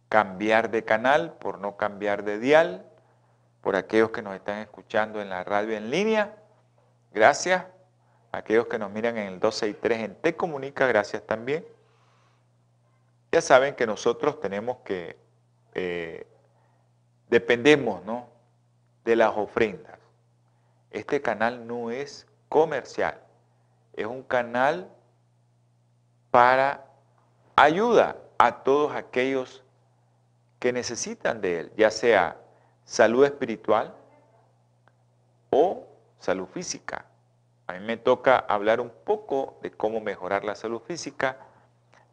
[0.10, 2.90] cambiar de canal, por no cambiar de dial,
[3.62, 6.36] por aquellos que nos están escuchando en la radio en línea.
[7.14, 7.66] Gracias.
[8.32, 11.64] Aquellos que nos miran en el 263 en Te Comunica, gracias también.
[13.32, 15.20] Ya saben que nosotros tenemos que,
[15.76, 16.26] eh,
[17.30, 18.28] dependemos ¿no?
[19.04, 20.00] de las ofrendas.
[20.90, 23.22] Este canal no es comercial,
[23.94, 24.95] es un canal
[26.36, 26.84] para
[27.56, 29.64] ayuda a todos aquellos
[30.60, 32.36] que necesitan de él, ya sea
[32.84, 33.96] salud espiritual
[35.50, 35.88] o
[36.20, 37.06] salud física.
[37.68, 41.38] A mí me toca hablar un poco de cómo mejorar la salud física.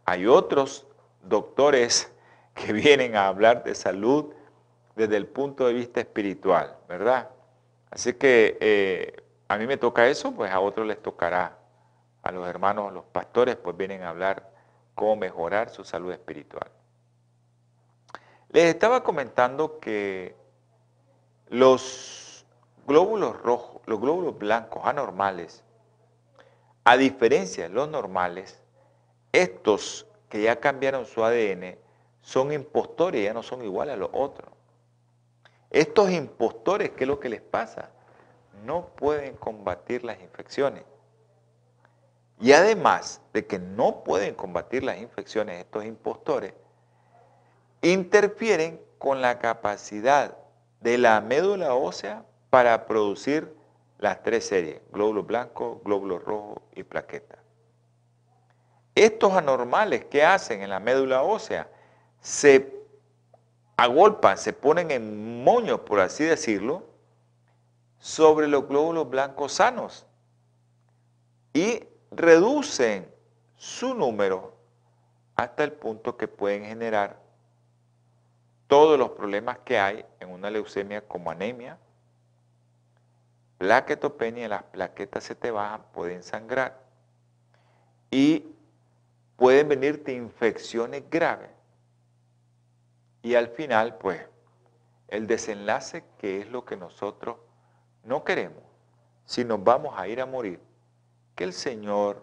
[0.05, 0.87] Hay otros
[1.25, 2.13] doctores
[2.55, 4.33] que vienen a hablar de salud
[4.95, 7.29] desde el punto de vista espiritual, ¿verdad?
[7.91, 9.17] Así que eh,
[9.49, 11.59] a mí me toca eso, pues a otros les tocará
[12.23, 14.51] a los hermanos, los pastores, pues vienen a hablar
[14.95, 16.71] cómo mejorar su salud espiritual.
[18.51, 20.37] Les estaba comentando que
[21.49, 22.45] los
[22.87, 25.65] glóbulos rojos, los glóbulos blancos anormales,
[26.85, 28.63] a diferencia de los normales,
[29.33, 31.79] estos que ya cambiaron su ADN
[32.21, 34.51] son impostores, ya no son iguales a los otros.
[35.71, 37.91] Estos impostores, ¿qué es lo que les pasa?
[38.65, 40.85] No pueden combatir las infecciones.
[42.43, 46.53] Y además de que no pueden combatir las infecciones estos impostores,
[47.83, 50.37] interfieren con la capacidad
[50.81, 53.55] de la médula ósea para producir
[53.99, 57.39] las tres series, glóbulos blancos, glóbulos rojos y plaquetas.
[58.97, 61.71] Estos anormales que hacen en la médula ósea
[62.21, 62.77] se
[63.77, 66.83] agolpan, se ponen en moño, por así decirlo,
[67.99, 70.09] sobre los glóbulos blancos sanos
[71.55, 73.11] y reducen
[73.57, 74.55] su número
[75.37, 77.21] hasta el punto que pueden generar
[78.67, 81.79] todos los problemas que hay en una leucemia como anemia,
[83.59, 86.81] plaquetopenia, las plaquetas se te bajan, pueden sangrar
[88.11, 88.47] y
[89.37, 91.51] pueden venirte infecciones graves.
[93.23, 94.27] Y al final, pues,
[95.09, 97.37] el desenlace que es lo que nosotros
[98.05, 98.63] no queremos,
[99.25, 100.59] si nos vamos a ir a morir,
[101.35, 102.23] que el Señor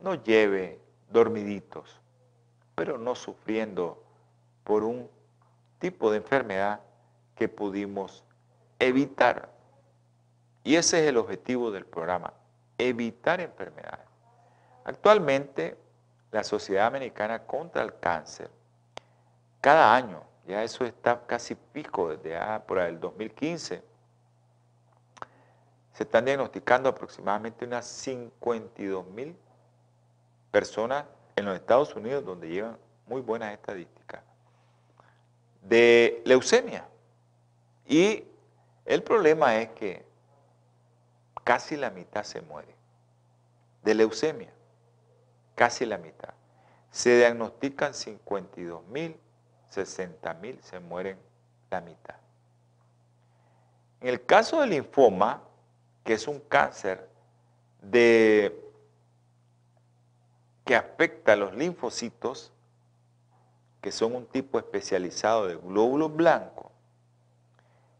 [0.00, 2.00] nos lleve dormiditos,
[2.74, 4.02] pero no sufriendo
[4.64, 5.08] por un
[5.78, 6.80] tipo de enfermedad
[7.34, 8.24] que pudimos
[8.78, 9.50] evitar.
[10.64, 12.32] Y ese es el objetivo del programa,
[12.76, 14.06] evitar enfermedades.
[14.84, 15.76] Actualmente,
[16.30, 18.50] la Sociedad Americana contra el Cáncer,
[19.60, 23.82] cada año, ya eso está casi pico desde por el 2015,
[25.98, 29.36] se están diagnosticando aproximadamente unas 52 mil
[30.52, 32.78] personas en los Estados Unidos donde llevan
[33.08, 34.22] muy buenas estadísticas
[35.60, 36.86] de leucemia.
[37.84, 38.22] Y
[38.84, 40.06] el problema es que
[41.42, 42.76] casi la mitad se muere
[43.82, 44.52] de leucemia,
[45.56, 46.32] casi la mitad.
[46.92, 49.18] Se diagnostican 52 mil,
[49.70, 51.18] 60 mil, se mueren
[51.72, 52.14] la mitad.
[54.00, 55.42] En el caso del linfoma,
[56.08, 57.06] que es un cáncer
[57.82, 58.58] de,
[60.64, 62.50] que afecta a los linfocitos,
[63.82, 66.72] que son un tipo especializado de glóbulos blancos,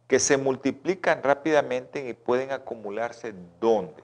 [0.06, 4.02] que se multiplican rápidamente y pueden acumularse ¿dónde?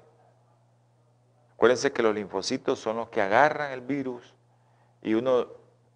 [1.55, 4.35] Acuérdense que los linfocitos son los que agarran el virus
[5.01, 5.47] y uno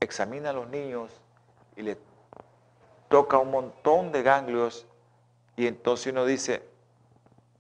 [0.01, 1.13] examina a los niños
[1.77, 1.99] y le
[3.11, 4.87] toca un montón de ganglios
[5.57, 6.78] y entonces uno dice,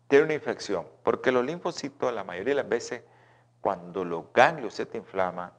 [0.08, 3.02] tiene una infección, porque los linfocitos la mayoría de las veces
[3.60, 5.52] cuando los ganglios se te inflaman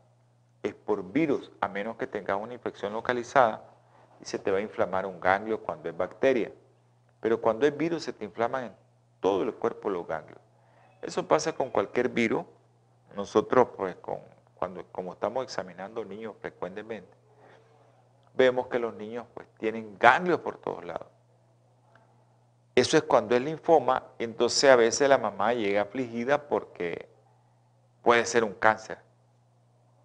[0.63, 3.63] es por virus, a menos que tengas una infección localizada
[4.21, 6.51] y se te va a inflamar un ganglio cuando es bacteria.
[7.21, 8.75] Pero cuando es virus se te inflaman en
[9.19, 10.39] todo el cuerpo los ganglios.
[11.01, 12.45] Eso pasa con cualquier virus.
[13.15, 13.95] Nosotros, pues,
[14.55, 17.09] cuando, como estamos examinando niños frecuentemente,
[18.35, 21.07] vemos que los niños pues, tienen ganglios por todos lados.
[22.75, 27.09] Eso es cuando es linfoma, entonces a veces la mamá llega afligida porque
[28.01, 28.99] puede ser un cáncer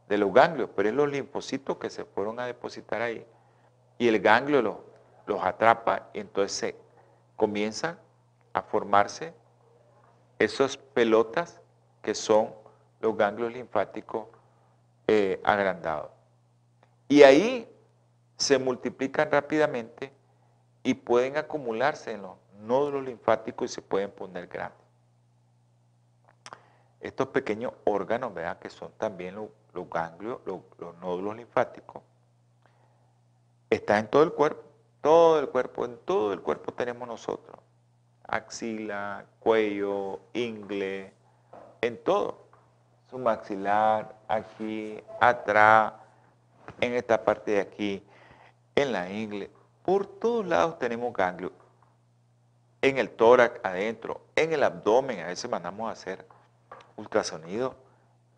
[0.08, 3.24] de los ganglios, pero es los linfocitos que se fueron a depositar ahí
[3.98, 4.76] y el ganglio los,
[5.26, 6.74] los atrapa entonces
[7.36, 7.98] comienzan
[8.52, 9.34] a formarse
[10.38, 11.60] esas pelotas
[12.02, 12.52] que son
[13.00, 14.26] los ganglios linfáticos
[15.06, 16.10] eh, agrandados.
[17.08, 17.68] Y ahí
[18.36, 20.12] se multiplican rápidamente
[20.82, 24.78] y pueden acumularse en los nódulos linfáticos y se pueden poner grandes.
[27.00, 29.50] Estos pequeños órganos, vean que son también los,
[29.90, 32.02] ganglios, los, los nódulos linfáticos,
[33.70, 34.62] están en todo el cuerpo,
[35.00, 37.58] todo el cuerpo, en todo el cuerpo tenemos nosotros.
[38.26, 41.12] Axila, cuello, ingle,
[41.82, 42.44] en todo.
[43.10, 45.92] Su maxilar, aquí, atrás,
[46.80, 48.02] en esta parte de aquí,
[48.74, 49.50] en la ingle.
[49.84, 51.52] Por todos lados tenemos ganglios.
[52.84, 56.26] En el tórax adentro, en el abdomen, a veces mandamos a hacer
[56.96, 57.74] ultrasonido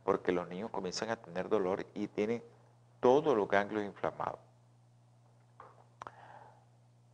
[0.05, 2.44] porque los niños comienzan a tener dolor y tienen
[3.01, 4.38] todos los ganglios inflamados.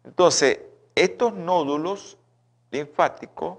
[0.05, 0.61] Entonces,
[0.95, 2.19] estos nódulos
[2.71, 3.57] linfáticos,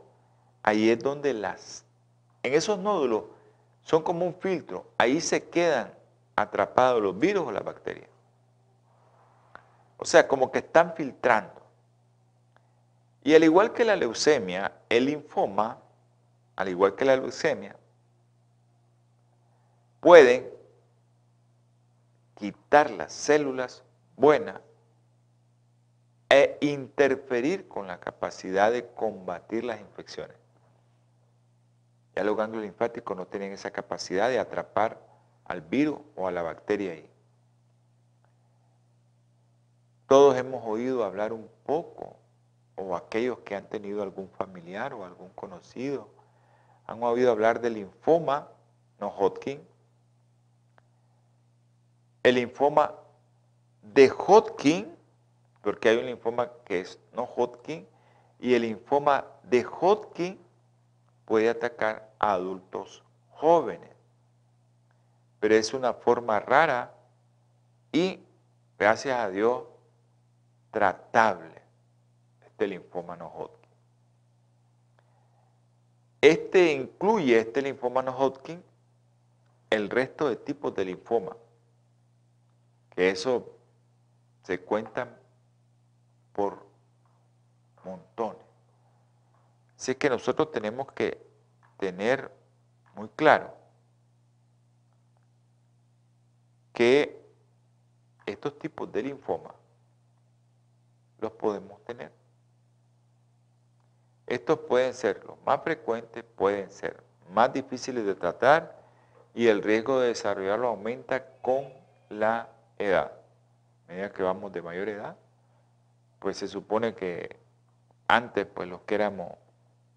[0.62, 1.84] ahí es donde las,
[2.44, 3.24] en esos nódulos
[3.82, 5.92] son como un filtro, ahí se quedan
[6.36, 8.08] atrapados los virus o las bacterias.
[9.98, 11.63] O sea, como que están filtrando.
[13.24, 15.80] Y al igual que la leucemia, el linfoma,
[16.56, 17.76] al igual que la leucemia,
[20.02, 20.50] pueden
[22.36, 23.84] quitar las células
[24.18, 24.60] buenas
[26.30, 30.36] e interferir con la capacidad de combatir las infecciones.
[32.16, 35.00] Ya los ganglios linfáticos no tienen esa capacidad de atrapar
[35.46, 37.10] al virus o a la bacteria ahí.
[40.08, 42.18] Todos hemos oído hablar un poco,
[42.96, 46.10] aquellos que han tenido algún familiar o algún conocido,
[46.86, 48.50] han oído hablar del linfoma
[49.00, 49.62] no Hodgkin.
[52.24, 52.94] El linfoma
[53.82, 54.96] de Hodgkin,
[55.62, 57.88] porque hay un linfoma que es no Hodgkin,
[58.40, 60.40] y el linfoma de Hodgkin
[61.26, 63.92] puede atacar a adultos jóvenes.
[65.40, 66.94] Pero es una forma rara
[67.92, 68.24] y,
[68.78, 69.64] gracias a Dios,
[70.72, 71.53] tratable,
[72.54, 73.70] este linfoma no Hodgkin.
[76.22, 78.64] Este incluye, este linfoma no Hodgkin,
[79.72, 81.36] el resto de tipos de linfoma,
[82.92, 83.58] que eso
[84.44, 85.18] se cuentan
[86.32, 86.64] por
[87.84, 88.46] montones.
[89.76, 91.26] Así que nosotros tenemos que
[91.78, 92.32] tener
[92.96, 93.52] muy claro
[96.72, 97.20] que
[98.28, 99.56] estos tipos de linfoma
[101.20, 102.23] los podemos tener.
[104.34, 108.76] Estos pueden ser los más frecuentes, pueden ser más difíciles de tratar
[109.36, 111.72] y el riesgo de desarrollarlo aumenta con
[112.10, 113.12] la edad.
[113.12, 115.16] A medida que vamos de mayor edad,
[116.18, 117.38] pues se supone que
[118.08, 119.34] antes, pues los que éramos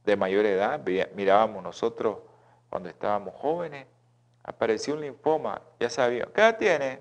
[0.05, 0.83] de mayor edad,
[1.15, 2.19] mirábamos nosotros
[2.69, 3.87] cuando estábamos jóvenes,
[4.45, 7.01] apareció un linfoma, ya sabía, ¿qué edad tiene?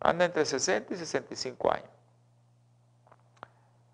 [0.00, 1.99] Anda entre 60 y 65 años.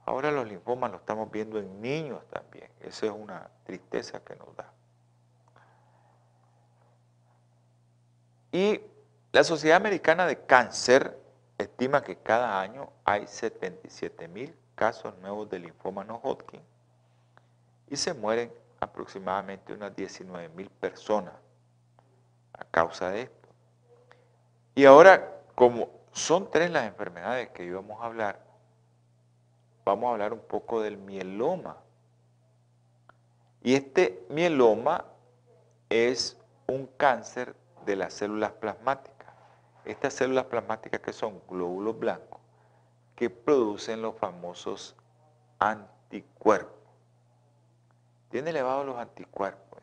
[0.07, 2.71] Ahora los linfomas los estamos viendo en niños también.
[2.81, 4.73] Esa es una tristeza que nos da.
[8.53, 8.81] Y
[9.33, 11.19] la Sociedad Americana de Cáncer
[11.59, 16.63] estima que cada año hay 77 mil casos nuevos de linfoma no Hodgkin
[17.89, 21.35] y se mueren aproximadamente unas 19 mil personas
[22.53, 23.49] a causa de esto.
[24.77, 28.47] Y ahora, como son tres las enfermedades que íbamos a hablar,
[29.87, 31.77] vamos a hablar un poco del mieloma.
[33.63, 35.05] Y este mieloma
[35.89, 37.55] es un cáncer
[37.87, 39.33] de las células plasmáticas.
[39.85, 42.41] Estas células plasmáticas que son glóbulos blancos
[43.15, 44.97] que producen los famosos
[45.61, 46.75] anticuerpos.
[48.29, 49.81] Tiene elevados los anticuerpos,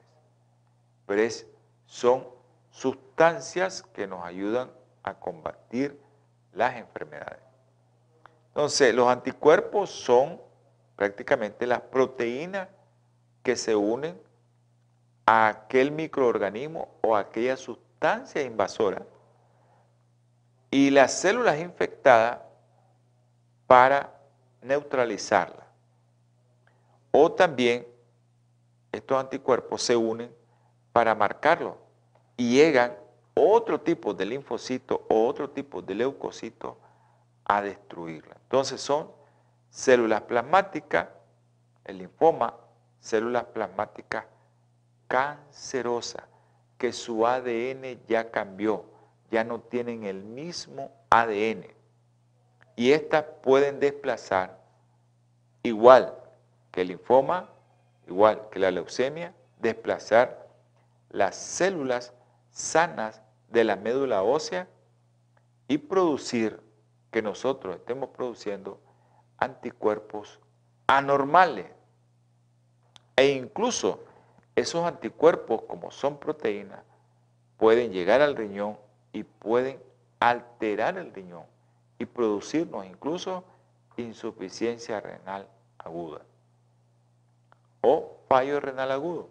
[1.08, 1.48] pero es,
[1.86, 2.28] son
[2.70, 4.70] sustancias que nos ayudan
[5.02, 6.00] a combatir
[6.52, 7.43] las enfermedades.
[8.56, 10.40] Entonces, los anticuerpos son
[10.96, 12.68] prácticamente las proteínas
[13.42, 14.16] que se unen
[15.26, 19.04] a aquel microorganismo o aquella sustancia invasora
[20.70, 22.42] y las células infectadas
[23.66, 24.14] para
[24.62, 25.66] neutralizarla.
[27.12, 27.88] O también
[28.92, 30.32] estos anticuerpos se unen
[30.92, 31.78] para marcarlo
[32.38, 32.96] y llegan
[33.34, 36.78] otro tipo de linfocito o otro tipo de leucocito
[37.46, 38.38] a destruirla.
[38.54, 39.10] Entonces son
[39.72, 41.08] células plasmáticas,
[41.86, 42.56] el linfoma,
[43.00, 44.26] células plasmáticas
[45.08, 46.22] cancerosas,
[46.78, 48.86] que su ADN ya cambió,
[49.32, 51.66] ya no tienen el mismo ADN.
[52.76, 54.60] Y estas pueden desplazar,
[55.64, 56.14] igual
[56.72, 57.50] que el linfoma,
[58.08, 60.48] igual que la leucemia, desplazar
[61.10, 62.14] las células
[62.52, 64.68] sanas de la médula ósea
[65.68, 66.62] y producir
[67.14, 68.82] que nosotros estemos produciendo
[69.38, 70.42] anticuerpos
[70.88, 71.68] anormales.
[73.16, 74.04] E incluso
[74.56, 76.82] esos anticuerpos, como son proteínas,
[77.58, 78.78] pueden llegar al riñón
[79.14, 79.80] y pueden
[80.20, 81.44] alterar el riñón
[82.00, 83.44] y producirnos incluso
[83.96, 85.48] insuficiencia renal
[85.78, 86.22] aguda
[87.82, 89.30] o fallo renal agudo.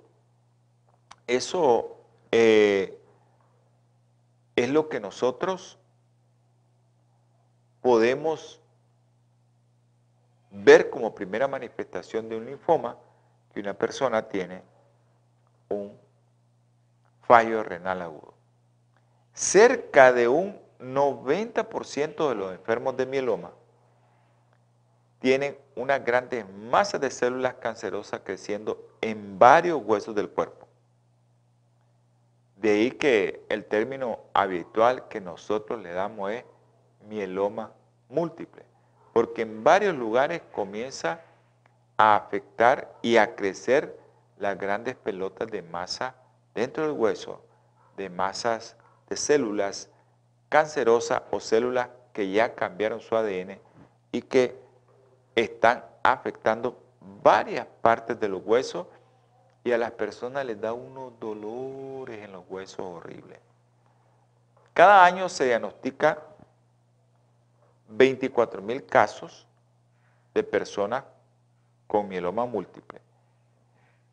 [1.26, 1.97] Eso
[2.30, 3.01] eh,
[4.55, 5.78] es lo que nosotros
[7.83, 8.61] podemos
[10.51, 12.97] ver como primera manifestación de un linfoma
[13.53, 14.62] que una persona tiene
[15.68, 15.93] un
[17.22, 18.35] fallo renal agudo.
[19.35, 23.53] Cerca de un 90% de los enfermos de mieloma
[25.18, 30.66] tienen una grande masa de células cancerosas creciendo en varios huesos del cuerpo.
[32.57, 36.45] De ahí que el término habitual que nosotros le damos es
[37.09, 37.73] mieloma
[38.09, 38.65] múltiple,
[39.13, 41.21] porque en varios lugares comienza
[41.97, 43.99] a afectar y a crecer
[44.39, 46.15] las grandes pelotas de masa
[46.55, 47.41] dentro del hueso,
[47.97, 48.77] de masas
[49.09, 49.91] de células
[50.49, 53.59] cancerosas o células que ya cambiaron su ADN
[54.11, 54.59] y que
[55.35, 56.79] están afectando
[57.23, 58.87] varias partes de los huesos
[59.65, 63.39] y a las personas les da unos dolores en los huesos horribles.
[64.75, 66.19] Cada año se diagnostica
[67.97, 69.47] 24 mil casos
[70.34, 71.05] de personas
[71.86, 73.01] con mieloma múltiple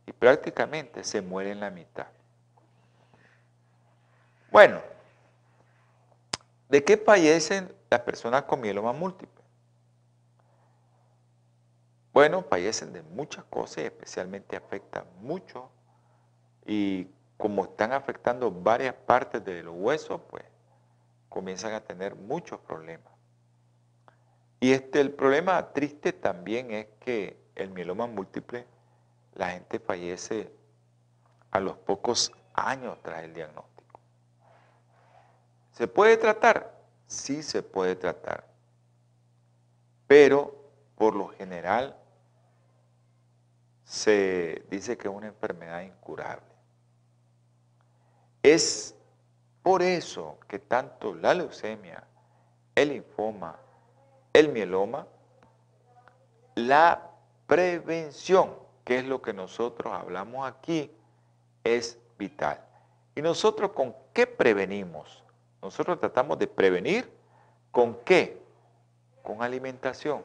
[0.05, 2.07] y prácticamente se muere en la mitad.
[4.51, 4.82] Bueno,
[6.67, 9.43] ¿de qué fallecen las personas con mieloma múltiple?
[12.11, 15.69] Bueno, fallecen de muchas cosas y especialmente afectan mucho
[16.65, 17.07] y
[17.38, 20.43] como están afectando varias partes de los huesos, pues
[21.30, 23.18] comienzan a tener muchos problemas.
[24.60, 28.66] Y este, el problema triste también es que el mieloma múltiple,
[29.34, 30.51] la gente fallece
[31.51, 33.99] a los pocos años tras el diagnóstico.
[35.72, 36.78] ¿Se puede tratar?
[37.07, 38.45] Sí se puede tratar.
[40.07, 40.55] Pero
[40.95, 41.95] por lo general
[43.84, 46.45] se dice que es una enfermedad incurable.
[48.43, 48.95] Es
[49.64, 52.03] por eso que tanto la leucemia,
[52.76, 53.60] el linfoma,
[54.34, 55.07] el mieloma,
[56.55, 57.09] la
[57.47, 58.53] prevención,
[58.84, 60.91] que es lo que nosotros hablamos aquí,
[61.63, 62.63] es vital.
[63.15, 65.23] ¿Y nosotros con qué prevenimos?
[65.61, 67.11] Nosotros tratamos de prevenir
[67.71, 68.41] con qué?
[69.23, 70.23] Con alimentación.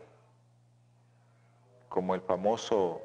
[1.89, 3.01] Como el famoso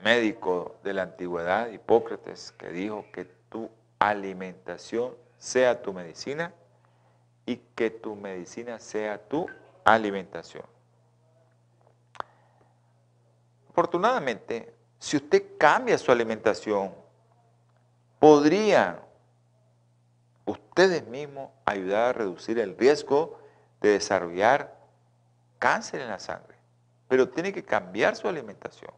[0.00, 6.52] médico de la antigüedad, Hipócrates, que dijo que tu alimentación sea tu medicina
[7.46, 9.46] y que tu medicina sea tu
[9.82, 10.64] alimentación.
[13.70, 16.94] Afortunadamente, si usted cambia su alimentación,
[18.18, 19.00] podrían
[20.44, 23.40] ustedes mismos ayudar a reducir el riesgo
[23.80, 24.76] de desarrollar
[25.58, 26.56] cáncer en la sangre.
[27.08, 28.92] Pero tiene que cambiar su alimentación.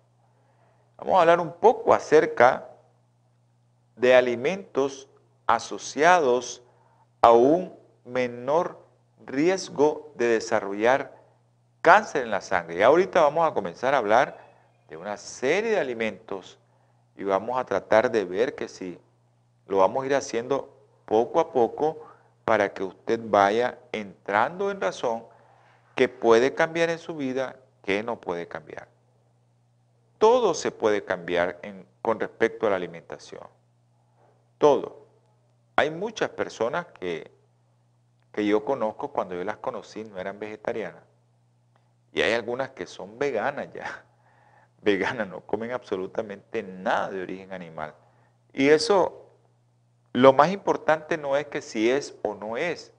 [0.97, 2.69] Vamos a hablar un poco acerca
[3.95, 5.09] de alimentos
[5.55, 6.63] asociados
[7.21, 7.75] a un
[8.05, 8.85] menor
[9.25, 11.17] riesgo de desarrollar
[11.81, 12.79] cáncer en la sangre.
[12.79, 14.39] Y ahorita vamos a comenzar a hablar
[14.89, 16.59] de una serie de alimentos
[17.17, 18.99] y vamos a tratar de ver que si
[19.67, 20.73] lo vamos a ir haciendo
[21.05, 22.07] poco a poco
[22.45, 25.25] para que usted vaya entrando en razón
[25.95, 28.89] que puede cambiar en su vida, que no puede cambiar.
[30.19, 31.61] Todo se puede cambiar
[32.01, 33.47] con respecto a la alimentación.
[34.59, 35.02] Todo.
[35.83, 37.33] Hay muchas personas que,
[38.31, 41.03] que yo conozco, cuando yo las conocí, no eran vegetarianas.
[42.13, 44.05] Y hay algunas que son veganas ya.
[44.81, 47.97] Veganas, no comen absolutamente nada de origen animal.
[48.53, 49.29] Y eso,
[50.13, 52.93] lo más importante no es que si es o no es,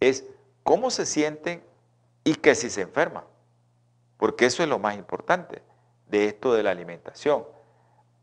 [0.00, 0.24] es
[0.64, 1.62] cómo se sienten
[2.24, 3.22] y que si se enferman.
[4.16, 5.62] Porque eso es lo más importante
[6.08, 7.46] de esto de la alimentación.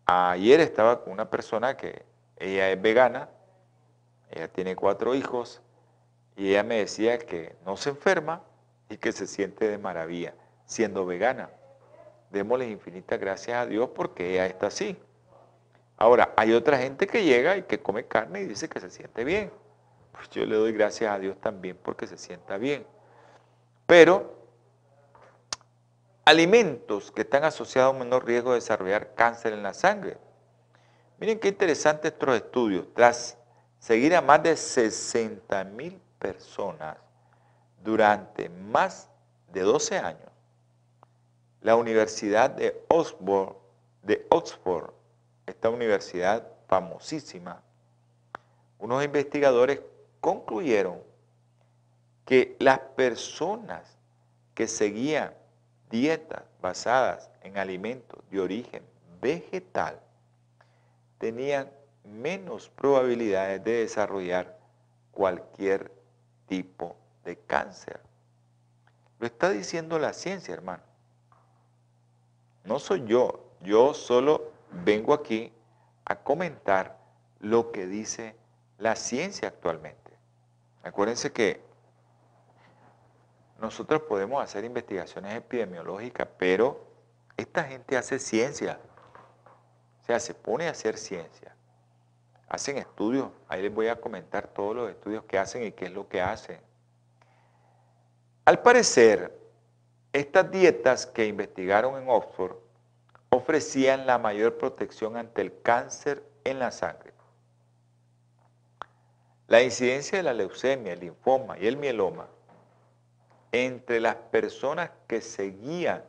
[0.05, 2.08] Ayer estaba con una persona que
[2.39, 3.29] ella es vegana,
[4.31, 5.61] ella tiene cuatro hijos
[6.35, 8.43] y ella me decía que no se enferma
[8.89, 10.33] y que se siente de maravilla
[10.65, 11.49] siendo vegana.
[12.31, 14.97] Démosle infinitas gracias a Dios porque ella está así.
[15.97, 19.23] Ahora, hay otra gente que llega y que come carne y dice que se siente
[19.23, 19.51] bien.
[20.13, 22.85] Pues yo le doy gracias a Dios también porque se sienta bien.
[23.85, 24.39] Pero
[26.23, 30.17] alimentos que están asociados a un menor riesgo de desarrollar cáncer en la sangre.
[31.19, 32.85] Miren qué interesante estos estudios.
[32.93, 33.37] Tras
[33.77, 36.97] seguir a más de 60 mil personas
[37.83, 39.09] durante más
[39.51, 40.29] de 12 años,
[41.61, 43.55] la Universidad de Oxford,
[44.03, 44.93] de Oxford,
[45.45, 47.61] esta universidad famosísima,
[48.77, 49.81] unos investigadores
[50.21, 51.01] concluyeron
[52.25, 53.97] que las personas
[54.53, 55.33] que seguían
[55.89, 58.83] dietas basadas en alimentos de origen
[59.19, 59.99] vegetal
[61.19, 61.71] tenían
[62.03, 64.57] menos probabilidades de desarrollar
[65.11, 65.91] cualquier
[66.47, 67.99] tipo de cáncer.
[69.19, 70.81] Lo está diciendo la ciencia, hermano.
[72.63, 74.51] No soy yo, yo solo
[74.85, 75.53] vengo aquí
[76.05, 76.97] a comentar
[77.39, 78.35] lo que dice
[78.77, 80.11] la ciencia actualmente.
[80.83, 81.61] Acuérdense que
[83.59, 86.87] nosotros podemos hacer investigaciones epidemiológicas, pero
[87.35, 88.79] esta gente hace ciencia.
[90.09, 91.55] Sea, se pone a hacer ciencia.
[92.47, 93.29] Hacen estudios.
[93.47, 96.19] Ahí les voy a comentar todos los estudios que hacen y qué es lo que
[96.19, 96.59] hacen.
[98.43, 99.39] Al parecer,
[100.11, 102.55] estas dietas que investigaron en Oxford
[103.29, 107.13] ofrecían la mayor protección ante el cáncer en la sangre.
[109.45, 112.25] La incidencia de la leucemia, el linfoma y el mieloma
[113.51, 116.03] entre las personas que seguían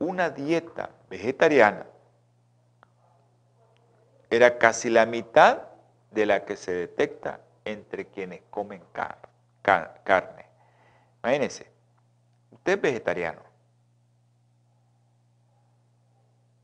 [0.00, 1.86] una dieta vegetariana
[4.30, 5.62] era casi la mitad
[6.10, 8.82] de la que se detecta entre quienes comen
[9.62, 10.46] carne.
[11.22, 11.70] Imagínense,
[12.50, 13.42] usted es vegetariano.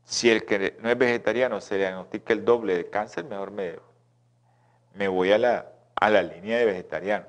[0.03, 3.79] Si el que no es vegetariano se diagnostica el doble de cáncer, mejor me,
[4.93, 7.27] me voy a la, a la línea de vegetariano.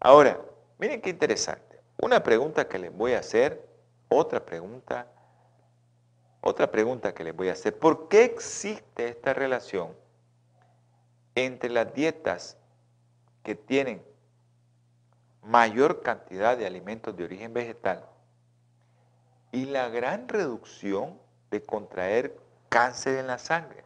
[0.00, 0.38] Ahora,
[0.80, 1.78] Miren qué interesante.
[2.00, 3.68] Una pregunta que les voy a hacer,
[4.08, 5.06] otra pregunta,
[6.40, 7.78] otra pregunta que les voy a hacer.
[7.78, 9.94] ¿Por qué existe esta relación
[11.34, 12.56] entre las dietas
[13.42, 14.02] que tienen
[15.42, 18.04] mayor cantidad de alimentos de origen vegetal
[19.52, 21.18] y la gran reducción
[21.50, 22.38] de contraer
[22.68, 23.84] cáncer en la sangre?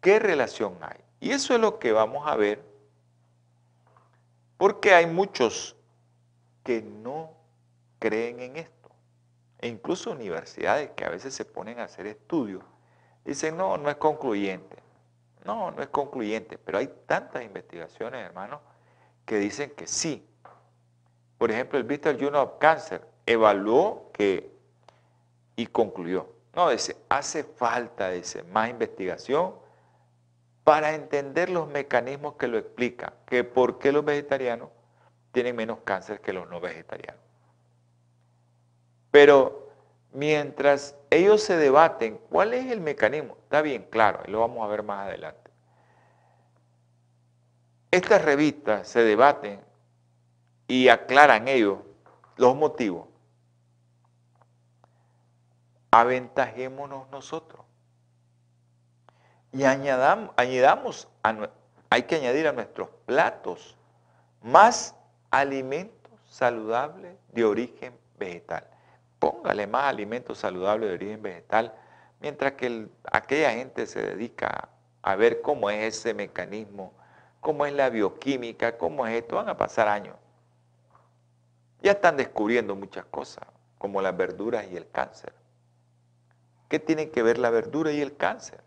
[0.00, 0.98] ¿Qué relación hay?
[1.20, 2.72] Y eso es lo que vamos a ver
[4.62, 5.74] porque hay muchos
[6.62, 7.32] que no
[7.98, 8.81] creen en esto.
[9.62, 12.62] E incluso universidades que a veces se ponen a hacer estudios,
[13.24, 14.76] dicen, no, no es concluyente.
[15.44, 18.60] No, no es concluyente, pero hay tantas investigaciones, hermanos,
[19.24, 20.28] que dicen que sí.
[21.38, 24.52] Por ejemplo, el Bristol Journal of Cancer evaluó que
[25.56, 26.28] y concluyó.
[26.54, 29.54] No, dice, hace falta, dice, más investigación
[30.64, 34.70] para entender los mecanismos que lo explican, que por qué los vegetarianos
[35.30, 37.21] tienen menos cáncer que los no vegetarianos.
[39.12, 39.68] Pero
[40.12, 44.82] mientras ellos se debaten cuál es el mecanismo, está bien, claro, lo vamos a ver
[44.82, 45.50] más adelante.
[47.92, 49.60] Estas revistas se debaten
[50.66, 51.78] y aclaran ellos
[52.36, 53.06] los motivos.
[55.90, 57.62] Aventajémonos nosotros
[59.52, 61.08] y añadamos, añadamos
[61.90, 63.76] hay que añadir a nuestros platos
[64.40, 64.94] más
[65.30, 68.71] alimentos saludables de origen vegetal.
[69.22, 71.72] Póngale más alimentos saludables de origen vegetal,
[72.18, 74.68] mientras que aquella gente se dedica
[75.00, 76.92] a ver cómo es ese mecanismo,
[77.38, 80.16] cómo es la bioquímica, cómo es esto, van a pasar años.
[81.82, 83.46] Ya están descubriendo muchas cosas,
[83.78, 85.32] como las verduras y el cáncer.
[86.68, 88.60] ¿Qué tiene que ver la verdura y el cáncer?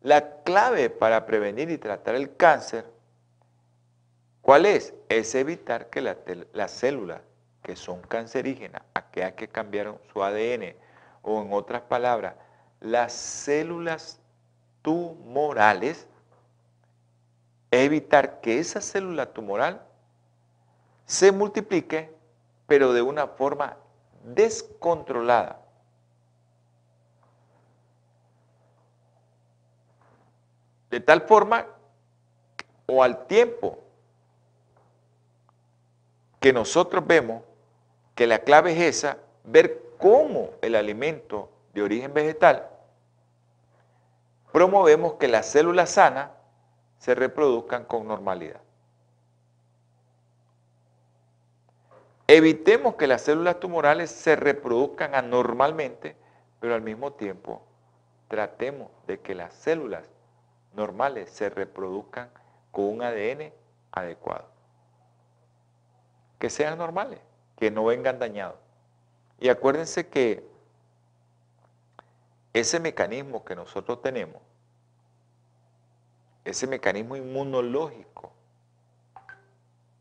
[0.00, 2.84] La clave para prevenir y tratar el cáncer,
[4.42, 4.92] ¿cuál es?
[5.08, 7.27] Es evitar que las células
[7.68, 10.74] que son cancerígenas, aquellas que cambiaron su ADN,
[11.20, 12.34] o en otras palabras,
[12.80, 14.18] las células
[14.80, 16.06] tumorales,
[17.70, 19.82] evitar que esa célula tumoral
[21.04, 22.10] se multiplique,
[22.66, 23.76] pero de una forma
[24.24, 25.60] descontrolada.
[30.88, 31.66] De tal forma
[32.86, 33.78] o al tiempo
[36.40, 37.42] que nosotros vemos
[38.18, 42.68] que la clave es esa, ver cómo el alimento de origen vegetal
[44.50, 46.30] promovemos que las células sanas
[46.98, 48.60] se reproduzcan con normalidad.
[52.26, 56.16] Evitemos que las células tumorales se reproduzcan anormalmente,
[56.58, 57.62] pero al mismo tiempo
[58.26, 60.02] tratemos de que las células
[60.74, 62.30] normales se reproduzcan
[62.72, 63.52] con un ADN
[63.92, 64.46] adecuado.
[66.40, 67.20] Que sean normales,
[67.58, 68.56] que no vengan dañados.
[69.40, 70.48] Y acuérdense que
[72.52, 74.40] ese mecanismo que nosotros tenemos,
[76.44, 78.32] ese mecanismo inmunológico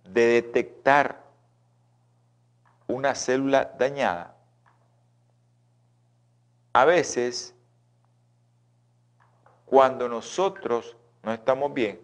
[0.03, 1.23] de detectar
[2.87, 4.35] una célula dañada,
[6.73, 7.55] a veces
[9.65, 11.99] cuando nosotros no estamos bien,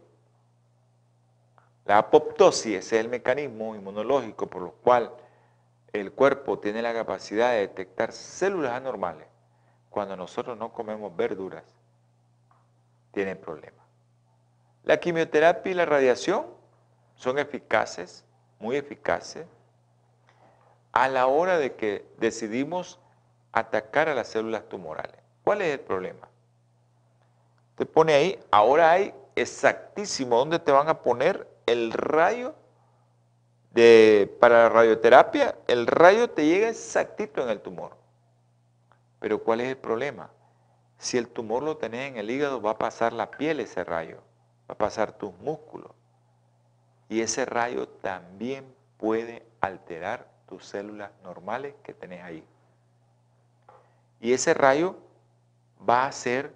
[1.85, 5.13] la apoptosis es el mecanismo inmunológico por lo cual
[5.93, 9.27] el cuerpo tiene la capacidad de detectar células anormales.
[9.91, 11.63] Cuando nosotros no comemos verduras,
[13.11, 13.85] tienen problemas.
[14.83, 16.47] La quimioterapia y la radiación
[17.15, 18.25] son eficaces,
[18.59, 19.45] muy eficaces,
[20.91, 22.99] a la hora de que decidimos
[23.51, 25.19] atacar a las células tumorales.
[25.43, 26.27] ¿Cuál es el problema?
[27.75, 32.55] Te pone ahí, ahora hay exactísimo dónde te van a poner el rayo
[33.73, 35.55] de, para la radioterapia.
[35.67, 37.97] El rayo te llega exactito en el tumor.
[39.19, 40.29] Pero ¿cuál es el problema?
[40.97, 44.17] Si el tumor lo tenés en el hígado, va a pasar la piel ese rayo,
[44.69, 45.91] va a pasar tus músculos.
[47.09, 48.65] Y ese rayo también
[48.97, 52.45] puede alterar tus células normales que tenés ahí.
[54.21, 54.95] Y ese rayo
[55.87, 56.53] va a hacer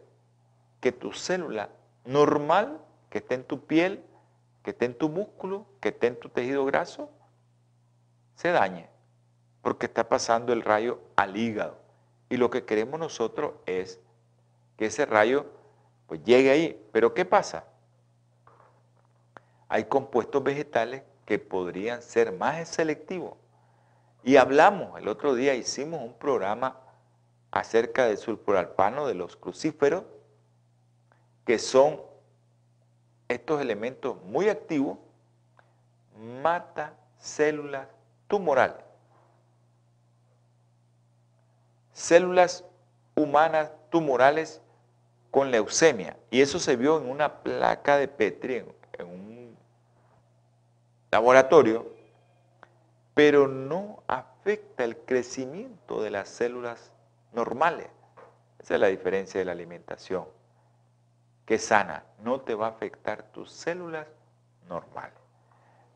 [0.79, 1.69] que tu célula
[2.05, 4.03] normal, que esté en tu piel,
[4.67, 7.09] que esté en tu músculo, que esté en tu tejido graso,
[8.35, 8.89] se dañe,
[9.61, 11.77] porque está pasando el rayo al hígado.
[12.27, 14.01] Y lo que queremos nosotros es
[14.75, 15.45] que ese rayo
[16.05, 16.85] pues llegue ahí.
[16.91, 17.63] Pero ¿qué pasa?
[19.69, 23.35] Hay compuestos vegetales que podrían ser más selectivos
[24.21, 26.77] y hablamos, el otro día hicimos un programa
[27.51, 30.03] acerca del sulfuralpano de los crucíferos,
[31.45, 32.01] que son
[33.27, 34.97] estos elementos muy activos,
[36.41, 37.87] mata células
[38.27, 38.83] tumorales.
[41.93, 42.63] Células
[43.15, 44.61] humanas tumorales
[45.31, 46.17] con leucemia.
[46.29, 48.63] Y eso se vio en una placa de Petri,
[48.93, 49.57] en un
[51.11, 51.87] laboratorio,
[53.13, 56.91] pero no afecta el crecimiento de las células
[57.33, 57.87] normales.
[58.59, 60.25] Esa es la diferencia de la alimentación,
[61.47, 64.05] que sana, no te va a afectar tus células
[64.69, 65.17] normales.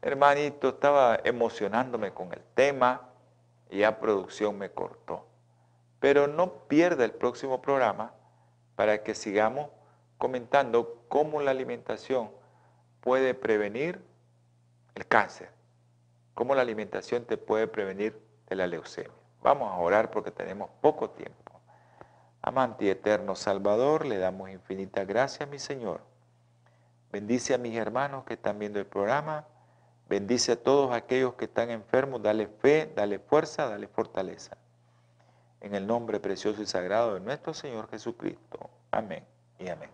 [0.02, 3.10] Hermanito, estaba emocionándome con el tema
[3.70, 5.28] y ya producción me cortó.
[6.00, 8.14] Pero no pierda el próximo programa
[8.76, 9.70] para que sigamos
[10.18, 12.32] comentando cómo la alimentación
[13.02, 14.04] puede prevenir
[14.96, 15.52] el cáncer
[16.34, 19.12] cómo la alimentación te puede prevenir de la leucemia.
[19.42, 21.41] Vamos a orar porque tenemos poco tiempo.
[22.42, 26.02] Amante y eterno Salvador, le damos infinitas gracias, mi Señor.
[27.12, 29.46] Bendice a mis hermanos que están viendo el programa.
[30.10, 32.22] Bendice a todos aquellos que están enfermos.
[32.22, 34.58] Dale fe, dale fuerza, dale fortaleza.
[35.60, 38.70] En el nombre precioso y sagrado de nuestro Señor Jesucristo.
[38.90, 39.24] Amén
[39.60, 39.90] y amén.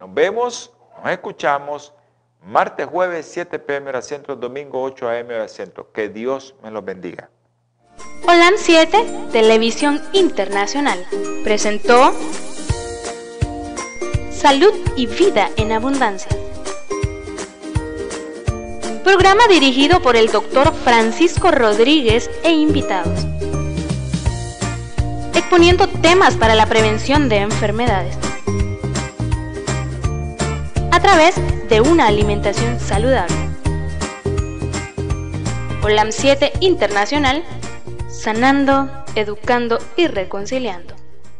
[0.00, 1.94] Nos vemos, nos escuchamos
[2.42, 5.92] Martes, jueves, 7 pm hora centro, domingo 8 am hora centro.
[5.92, 7.30] Que Dios me los bendiga.
[8.26, 11.04] Holan 7, Televisión Internacional,
[11.44, 12.14] presentó
[14.30, 16.30] Salud y Vida en Abundancia.
[19.02, 23.26] Programa dirigido por el doctor Francisco Rodríguez e invitados.
[25.34, 28.16] Exponiendo temas para la prevención de enfermedades.
[30.90, 31.34] A través
[31.68, 33.34] de una alimentación saludable.
[35.82, 37.42] OLAM 7 Internacional,
[38.18, 40.97] sanando, educando y reconciliando.